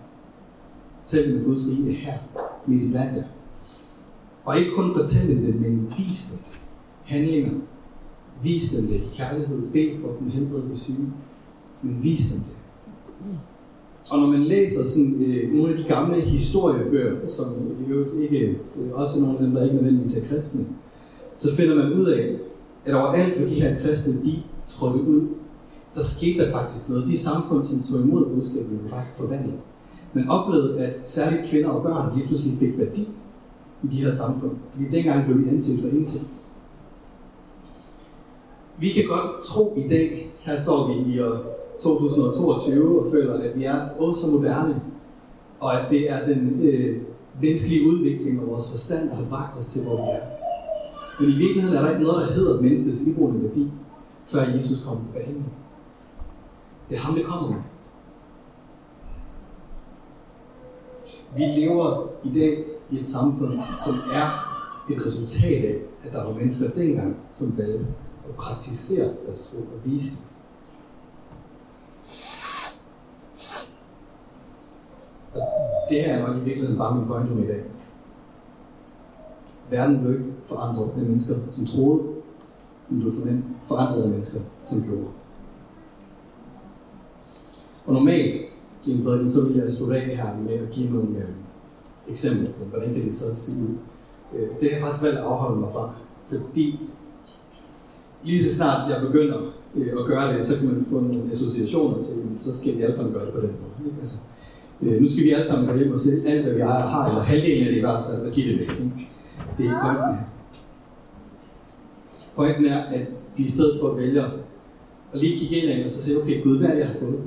Fortæl 1.02 1.28
dem, 1.28 1.38
at 1.38 1.44
Guds 1.44 1.68
rige 1.68 1.90
er 1.90 1.94
her, 1.94 2.18
midt 2.66 2.82
i 2.82 2.88
blandt 2.88 3.16
jer. 3.16 3.24
Og 4.44 4.58
ikke 4.58 4.70
kun 4.70 4.94
fortælle 4.96 5.46
det, 5.46 5.60
men 5.60 5.94
vis 5.98 6.30
dem 6.30 6.38
handlinger. 7.04 7.60
Vis 8.42 8.70
dem 8.70 8.86
det 8.86 8.94
i 8.94 9.08
kærlighed. 9.14 9.62
Bed 9.72 10.00
for 10.00 10.16
dem, 10.20 10.30
helbrede 10.30 10.68
de 10.68 10.76
syge. 10.76 11.12
Men 11.82 12.02
vis 12.02 12.32
dem 12.32 12.40
det. 12.40 12.56
Og 14.10 14.18
når 14.18 14.26
man 14.26 14.44
læser 14.44 14.88
sådan, 14.88 15.24
øh, 15.26 15.54
nogle 15.54 15.72
af 15.72 15.78
de 15.78 15.84
gamle 15.84 16.20
historiebøger, 16.20 17.26
som 17.26 17.46
i 17.88 17.90
øvrigt 17.90 18.14
ikke, 18.22 18.46
øh, 18.80 18.92
også 18.92 19.20
nogle 19.20 19.38
af 19.38 19.44
dem, 19.44 19.54
der 19.54 19.64
ikke 19.64 19.76
nødvendigvis 19.76 20.16
er 20.16 20.26
kristne, 20.28 20.66
så 21.36 21.54
finder 21.54 21.74
man 21.74 21.92
ud 21.92 22.06
af, 22.06 22.36
at 22.86 22.94
overalt, 22.94 23.38
hvor 23.38 23.48
de 23.48 23.60
her 23.62 23.76
kristne, 23.82 24.12
de 24.24 24.42
trådte 24.66 25.00
ud, 25.00 25.28
der 25.94 26.02
skete 26.02 26.44
der 26.44 26.52
faktisk 26.52 26.88
noget. 26.88 27.06
De 27.06 27.18
samfund, 27.18 27.64
som 27.64 27.82
tog 27.82 28.06
imod 28.06 28.26
budskabet, 28.34 28.68
blev 28.68 28.90
faktisk 28.90 29.16
forvandlet. 29.16 29.58
Man 30.12 30.28
oplevede, 30.28 30.80
at 30.80 31.00
særligt 31.04 31.42
kvinder 31.50 31.70
og 31.70 31.82
børn 31.82 32.16
lige 32.16 32.26
pludselig 32.26 32.58
fik 32.58 32.78
værdi 32.78 33.08
i 33.82 33.86
de 33.86 33.96
her 33.96 34.14
samfund. 34.14 34.56
Fordi 34.70 34.84
dengang 34.90 35.24
blev 35.24 35.38
vi 35.44 35.48
anset 35.48 35.80
for 35.80 35.88
ingenting. 35.88 36.28
Vi 38.80 38.88
kan 38.88 39.04
godt 39.08 39.42
tro 39.42 39.76
i 39.76 39.88
dag, 39.88 40.30
her 40.40 40.60
står 40.60 40.88
vi 40.88 41.14
i 41.14 41.20
år 41.20 41.58
2022 41.80 43.00
og 43.00 43.06
føler, 43.10 43.34
at 43.34 43.58
vi 43.58 43.64
er 43.64 43.74
også 43.98 44.20
så 44.20 44.30
moderne, 44.30 44.82
og 45.60 45.80
at 45.80 45.90
det 45.90 46.10
er 46.10 46.26
den 46.26 46.60
øh, 46.62 47.02
menneskelige 47.42 47.88
udvikling 47.88 48.40
og 48.40 48.46
vores 48.46 48.70
forstand, 48.70 49.08
der 49.08 49.14
har 49.14 49.24
bragt 49.30 49.58
os 49.58 49.66
til, 49.66 49.82
hvor 49.82 49.96
vi 49.96 50.10
er. 50.10 50.22
Men 51.20 51.30
i 51.30 51.36
virkeligheden 51.36 51.76
er 51.76 51.82
der 51.82 51.90
ikke 51.90 52.02
noget, 52.02 52.28
der 52.28 52.34
hedder 52.34 52.60
menneskets 52.60 53.02
iboende 53.02 53.42
værdi, 53.42 53.72
før 54.24 54.40
Jesus 54.40 54.84
kom 54.84 54.96
på 54.96 55.12
banen. 55.14 55.44
Det 56.88 56.96
er 56.96 57.00
ham, 57.00 57.14
det 57.14 57.24
kommer 57.24 57.50
med. 57.50 57.62
Vi 61.36 61.60
lever 61.60 62.08
i 62.24 62.40
dag 62.40 62.64
i 62.90 62.98
et 62.98 63.04
samfund, 63.04 63.52
som 63.84 63.94
er 64.12 64.28
et 64.92 65.06
resultat 65.06 65.64
af, 65.64 65.76
at 66.02 66.12
der 66.12 66.24
var 66.24 66.34
mennesker 66.34 66.70
dengang, 66.70 67.16
som 67.30 67.58
valgte 67.58 67.86
at 68.28 68.34
praktisere 68.34 69.08
deres 69.26 69.50
tro 69.50 69.58
og 69.58 69.80
vise. 69.84 70.16
Og 75.34 75.40
det 75.90 76.02
her 76.02 76.12
er 76.14 76.26
nok 76.26 76.36
i 76.36 76.44
virkeligheden 76.44 76.78
bare 76.78 76.98
min 76.98 77.06
pointe 77.06 77.34
med 77.34 77.44
i 77.44 77.46
dag. 77.46 77.64
Verden 79.70 80.00
blev 80.00 80.12
ikke 80.12 80.32
forandret 80.44 80.90
af 80.90 81.02
mennesker, 81.02 81.34
som 81.46 81.66
troede, 81.66 82.02
men 82.88 83.00
blev 83.00 83.12
forandret 83.68 84.02
af 84.02 84.08
mennesker, 84.08 84.40
som 84.62 84.82
gjorde. 84.82 85.08
Og 87.86 87.94
normalt 87.94 88.34
i 88.86 88.92
en 88.92 89.04
prædiken, 89.04 89.30
så 89.30 89.44
vil 89.44 89.56
jeg 89.56 89.72
slutte 89.72 89.96
af 89.96 90.16
her 90.16 90.40
med 90.40 90.54
at 90.54 90.70
give 90.70 90.90
nogle 90.90 91.18
øh, 91.18 91.28
eksempler 92.08 92.52
på, 92.52 92.64
hvordan 92.64 92.94
kan 92.94 93.02
det 93.04 93.14
så 93.14 93.34
se 93.34 93.52
ud. 93.52 93.76
Øh, 94.34 94.48
det 94.60 94.70
har 94.70 94.76
jeg 94.76 94.80
faktisk 94.80 95.02
valgt 95.02 95.18
at 95.18 95.24
afholde 95.24 95.60
mig 95.60 95.68
fra, 95.72 95.90
fordi 96.28 96.88
lige 98.22 98.44
så 98.44 98.56
snart 98.56 98.90
jeg 98.90 99.00
begynder 99.06 99.40
øh, 99.76 99.88
at 100.00 100.06
gøre 100.06 100.36
det, 100.36 100.44
så 100.46 100.56
kan 100.58 100.66
man 100.66 100.86
få 100.90 101.00
nogle 101.00 101.22
associationer 101.32 102.02
til, 102.02 102.16
men 102.16 102.36
så 102.40 102.56
skal 102.58 102.76
vi 102.76 102.82
alle 102.82 102.96
sammen 102.96 103.14
gøre 103.14 103.26
det 103.26 103.34
på 103.34 103.40
den 103.40 103.54
måde. 103.60 103.88
Ikke? 103.88 103.98
Altså, 104.00 104.16
øh, 104.82 105.02
nu 105.02 105.08
skal 105.08 105.24
vi 105.24 105.30
alle 105.30 105.48
sammen 105.48 105.68
gå 105.68 105.76
hjem 105.76 105.92
og 105.92 106.00
se 106.00 106.10
alt, 106.26 106.42
hvad 106.42 106.54
vi 106.54 106.60
har, 106.60 106.80
har 106.80 107.08
eller 107.08 107.22
halvdelen 107.22 107.66
af 107.66 107.70
det 107.72 107.76
i 107.76 107.80
hvert 107.80 108.04
fald, 108.06 108.20
og 108.26 108.32
give 108.32 108.52
det 108.52 108.60
væk. 108.60 108.70
Ikke? 108.70 108.92
Det 109.58 109.66
er 109.66 109.80
pointen 109.82 110.14
her. 110.14 110.24
Pointen 112.36 112.66
er, 112.66 112.82
at 112.96 113.06
vi 113.36 113.44
i 113.44 113.50
stedet 113.50 113.80
for 113.80 113.94
vælger 113.94 114.24
at 115.12 115.20
lige 115.20 115.38
kigge 115.38 115.56
ind 115.56 115.84
og 115.84 115.90
så 115.90 116.02
sige, 116.02 116.22
okay, 116.22 116.42
Gud, 116.42 116.58
hvad 116.58 116.68
er 116.68 116.72
det, 116.72 116.80
jeg 116.80 116.88
har 116.88 116.98
fået? 117.00 117.22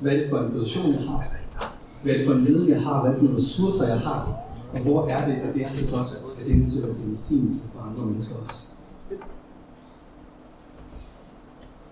Hvad 0.00 0.12
er 0.12 0.16
det 0.16 0.30
for 0.30 0.38
en 0.38 0.52
position, 0.52 0.92
jeg 0.92 1.02
har? 1.08 1.24
Hvad 2.02 2.12
er 2.14 2.18
det 2.18 2.26
for 2.26 2.34
en 2.34 2.46
viden, 2.46 2.68
jeg 2.68 2.82
har? 2.82 3.00
Hvad 3.00 3.10
er 3.10 3.14
det 3.14 3.20
for 3.20 3.24
nogle 3.24 3.38
ressourcer, 3.38 3.86
jeg 3.88 4.00
har? 4.00 4.36
Og 4.72 4.80
hvor 4.80 5.06
er 5.06 5.26
det, 5.26 5.34
at 5.34 5.54
det 5.54 5.62
er 5.62 5.68
så 5.68 5.90
godt, 5.90 6.08
at 6.38 6.46
det 6.46 6.52
er 6.52 6.56
nødt 6.56 6.70
til 6.70 6.78
at 6.78 6.84
være 6.84 7.08
velsignelse 7.08 7.62
for 7.74 7.80
andre 7.80 8.06
mennesker 8.06 8.36
også? 8.46 8.65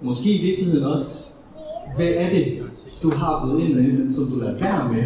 Måske 0.04 0.38
i 0.38 0.42
virkeligheden 0.42 0.84
også, 0.84 1.26
hvad 1.96 2.12
er 2.14 2.30
det, 2.30 2.62
du 3.02 3.10
har 3.10 3.44
blevet 3.44 3.60
ind 3.62 3.74
med, 3.74 3.92
men 3.98 4.12
som 4.12 4.24
du 4.26 4.36
lader 4.36 4.58
være 4.58 4.92
med, 4.92 5.04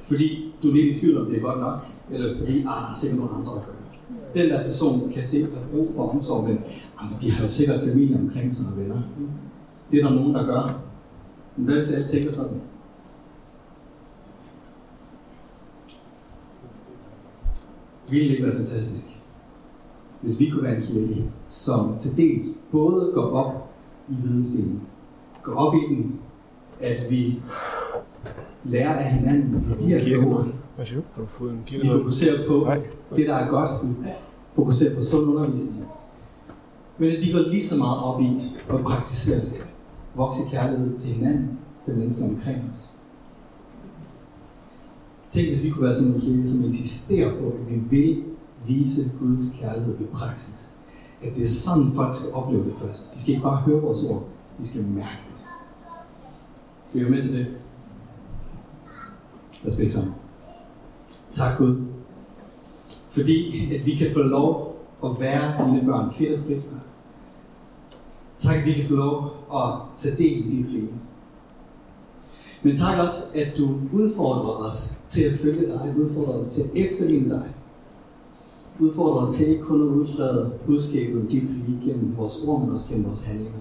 fordi 0.00 0.54
du 0.62 0.68
er 0.68 0.74
lidt 0.74 0.96
i 0.96 1.00
tvivl 1.00 1.18
om 1.18 1.26
det 1.26 1.36
er 1.36 1.42
godt 1.42 1.60
nok, 1.60 1.80
eller 2.10 2.38
fordi, 2.38 2.58
ah, 2.58 2.64
der 2.64 2.70
er 2.70 2.96
sikkert 3.00 3.20
nogle 3.20 3.34
andre, 3.34 3.50
der 3.50 3.60
gør 3.60 3.72
det. 3.72 4.34
Den 4.34 4.50
der 4.50 4.64
person 4.64 5.12
kan 5.12 5.24
sikkert 5.24 5.50
have 5.52 5.68
brug 5.70 5.94
for 5.96 6.08
omsorg, 6.08 6.44
men 6.48 6.60
ah, 6.98 7.22
de 7.22 7.30
har 7.30 7.44
jo 7.44 7.50
sikkert 7.50 7.80
familie 7.80 8.18
omkring 8.18 8.54
sig 8.54 8.66
og 8.72 8.82
venner. 8.82 9.02
Det 9.90 10.00
er 10.00 10.08
der 10.08 10.14
nogen, 10.14 10.34
der 10.34 10.46
gør. 10.46 10.80
Men 11.56 11.64
hvad 11.64 11.74
hvis 11.74 11.92
alle 11.92 12.06
tænker 12.06 12.32
sådan? 12.32 12.60
Ville 18.10 18.24
det 18.24 18.32
ikke 18.32 18.46
være 18.46 18.56
fantastisk, 18.56 19.06
hvis 20.20 20.40
vi 20.40 20.50
kunne 20.50 20.62
være 20.62 20.76
en 20.76 20.82
kirke, 20.82 21.24
som 21.46 21.98
til 21.98 22.16
dels 22.16 22.46
både 22.72 23.10
går 23.14 23.30
op 23.30 23.65
i 24.08 24.14
vidensdelen, 24.22 24.82
går 25.42 25.54
op 25.54 25.74
i 25.74 25.94
den, 25.94 26.20
at 26.80 26.96
vi 27.10 27.42
lærer 28.64 28.94
af 28.94 29.12
hinanden, 29.12 29.76
vi 29.78 29.92
er 29.92 30.04
kloge, 30.04 30.44
Har 30.76 31.22
du 31.22 31.26
fået 31.26 31.52
en 31.52 31.62
vi 31.82 31.88
fokuserer 31.88 32.48
på 32.48 32.72
det, 33.16 33.26
der 33.26 33.34
er 33.34 33.48
godt, 33.48 33.70
vi 33.84 34.08
fokuserer 34.48 34.94
på 34.94 35.02
sund 35.02 35.24
undervisning. 35.28 35.86
Men 36.98 37.10
at 37.10 37.26
vi 37.26 37.32
går 37.32 37.38
lige 37.50 37.66
så 37.66 37.76
meget 37.76 37.98
op 38.04 38.20
i 38.20 38.56
at 38.68 38.84
praktisere 38.84 39.40
det, 39.40 39.64
vokse 40.14 40.40
kærlighed 40.50 40.98
til 40.98 41.12
hinanden, 41.12 41.58
til 41.84 41.96
mennesker 41.96 42.24
omkring 42.24 42.58
os. 42.68 42.92
Tænk, 45.30 45.46
hvis 45.46 45.64
vi 45.64 45.70
kunne 45.70 45.84
være 45.84 45.94
sådan 45.94 46.14
en 46.14 46.20
kirke, 46.20 46.48
som 46.48 46.64
insisterer 46.64 47.40
på, 47.40 47.46
at 47.46 47.70
vi 47.70 47.76
vil 47.76 48.22
vise 48.66 49.12
Guds 49.20 49.60
kærlighed 49.60 50.00
i 50.00 50.04
praksis. 50.12 50.75
At 51.22 51.36
det 51.36 51.42
er 51.42 51.48
sådan, 51.48 51.92
folk 51.94 52.14
skal 52.14 52.32
opleve 52.34 52.64
det 52.64 52.74
først. 52.80 53.14
De 53.14 53.20
skal 53.20 53.30
ikke 53.30 53.42
bare 53.42 53.56
høre 53.56 53.80
vores 53.80 54.04
ord, 54.04 54.24
de 54.58 54.68
skal 54.68 54.84
mærke 54.84 55.22
det. 55.26 55.36
Vi 56.92 57.00
er 57.00 57.10
med 57.10 57.22
til 57.22 57.38
det. 57.38 57.46
Lad 59.62 59.72
os 59.72 59.78
bede 59.78 59.90
sammen. 59.90 60.14
Tak 61.32 61.58
Gud, 61.58 61.86
fordi 63.10 63.74
at 63.74 63.86
vi 63.86 63.94
kan 63.94 64.06
få 64.14 64.22
lov 64.22 64.76
at 65.04 65.10
være 65.20 65.66
dine 65.66 65.86
børn 65.86 66.14
kvitterfrit. 66.14 66.62
Tak, 68.38 68.56
at 68.56 68.66
vi 68.66 68.72
kan 68.72 68.88
få 68.88 68.94
lov 68.94 69.30
at 69.54 69.72
tage 69.96 70.16
del 70.16 70.46
i 70.46 70.50
dit 70.50 70.66
rige. 70.74 70.88
Men 72.62 72.76
tak 72.76 72.98
også, 72.98 73.22
at 73.34 73.58
du 73.58 73.80
udfordrer 73.92 74.66
os 74.66 74.98
til 75.08 75.22
at 75.22 75.38
følge 75.38 75.66
dig, 75.66 75.94
udfordrer 75.98 76.40
os 76.40 76.48
til 76.48 76.62
at 76.62 76.70
efterligne 76.74 77.30
dig. 77.30 77.44
Udfordrer 78.80 79.22
os 79.22 79.36
til 79.36 79.48
ikke 79.48 79.62
kun 79.62 79.82
at 79.82 79.94
udflade 79.94 80.52
budskabet 80.66 81.20
om 81.20 81.26
dit 81.26 81.42
rige 81.42 81.80
gennem 81.84 82.16
vores 82.16 82.42
ord, 82.46 82.60
men 82.60 82.70
også 82.70 82.88
gennem 82.88 83.06
vores 83.06 83.22
handlinger. 83.22 83.60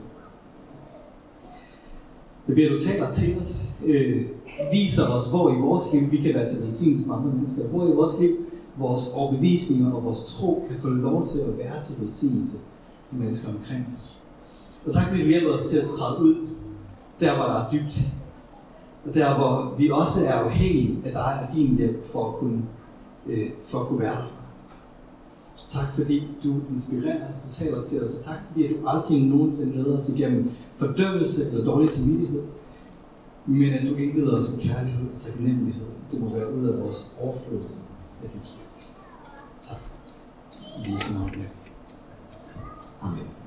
Det 2.47 2.55
bliver 2.55 2.69
du 2.69 2.79
taler 2.79 3.11
til 3.11 3.41
os, 3.43 3.69
øh, 3.85 4.25
viser 4.71 5.07
os, 5.07 5.29
hvor 5.29 5.51
i 5.51 5.59
vores 5.59 5.93
liv 5.93 6.11
vi 6.11 6.17
kan 6.17 6.33
være 6.33 6.49
til 6.49 6.61
velsignelse 6.63 7.05
for 7.05 7.13
andre 7.13 7.31
mennesker, 7.33 7.67
hvor 7.67 7.87
i 7.87 7.91
vores 7.91 8.19
liv 8.19 8.35
vores 8.77 9.01
overbevisninger 9.15 9.91
og 9.91 10.03
vores 10.03 10.23
tro 10.25 10.65
kan 10.69 10.81
få 10.81 10.89
lov 10.89 11.27
til 11.27 11.39
at 11.39 11.57
være 11.57 11.83
til 11.85 11.95
velsignelse 12.01 12.57
for 13.09 13.15
mennesker 13.15 13.49
omkring 13.49 13.85
os. 13.93 14.21
Og 14.85 14.93
tak 14.93 15.07
fordi 15.07 15.21
du 15.21 15.27
hjælper 15.27 15.53
os 15.53 15.69
til 15.69 15.77
at 15.77 15.87
træde 15.87 16.23
ud, 16.23 16.35
der 17.19 17.35
hvor 17.35 17.43
der 17.43 17.53
er 17.53 17.69
dybt, 17.71 17.99
og 19.05 19.13
der 19.13 19.35
hvor 19.35 19.75
vi 19.77 19.89
også 19.89 20.25
er 20.25 20.33
afhængige 20.33 20.97
af 21.05 21.11
dig 21.11 21.47
og 21.47 21.55
din 21.55 21.77
hjælp 21.77 22.05
for 22.05 22.29
at 22.29 22.35
kunne, 22.35 22.61
øh, 23.27 23.49
for 23.67 23.79
at 23.79 23.87
kunne 23.87 23.99
være 23.99 24.15
der. 24.15 24.34
Tak 25.69 25.87
fordi 25.95 26.27
du 26.43 26.61
inspirerer 26.69 27.29
os, 27.29 27.39
du 27.47 27.53
taler 27.53 27.83
til 27.83 28.03
os, 28.03 28.15
og 28.15 28.23
tak 28.23 28.37
fordi 28.47 28.65
at 28.65 28.69
du 28.71 28.87
aldrig 28.87 29.23
nogensinde 29.23 29.75
leder 29.75 29.97
os 29.97 30.09
igennem 30.09 30.51
fordømmelse 30.77 31.49
eller 31.49 31.65
dårlig 31.65 31.89
samvittighed, 31.89 32.43
men 33.45 33.73
at 33.73 33.87
du 33.87 33.95
indleder 33.95 34.37
os 34.37 34.51
med 34.51 34.63
kærlighed 34.63 35.11
og 35.11 35.17
taknemmelighed. 35.17 35.87
Det 36.11 36.21
må 36.21 36.29
være 36.29 36.53
ud 36.53 36.67
af 36.67 36.79
vores 36.83 37.15
overflod, 37.21 37.61
at 38.23 38.29
vi 38.33 38.39
giver. 38.43 38.65
Tak. 39.61 39.77
I 40.85 40.93
Jesu 40.93 41.13
navn, 41.13 41.31
ja. 41.37 41.45
Amen. 43.01 43.44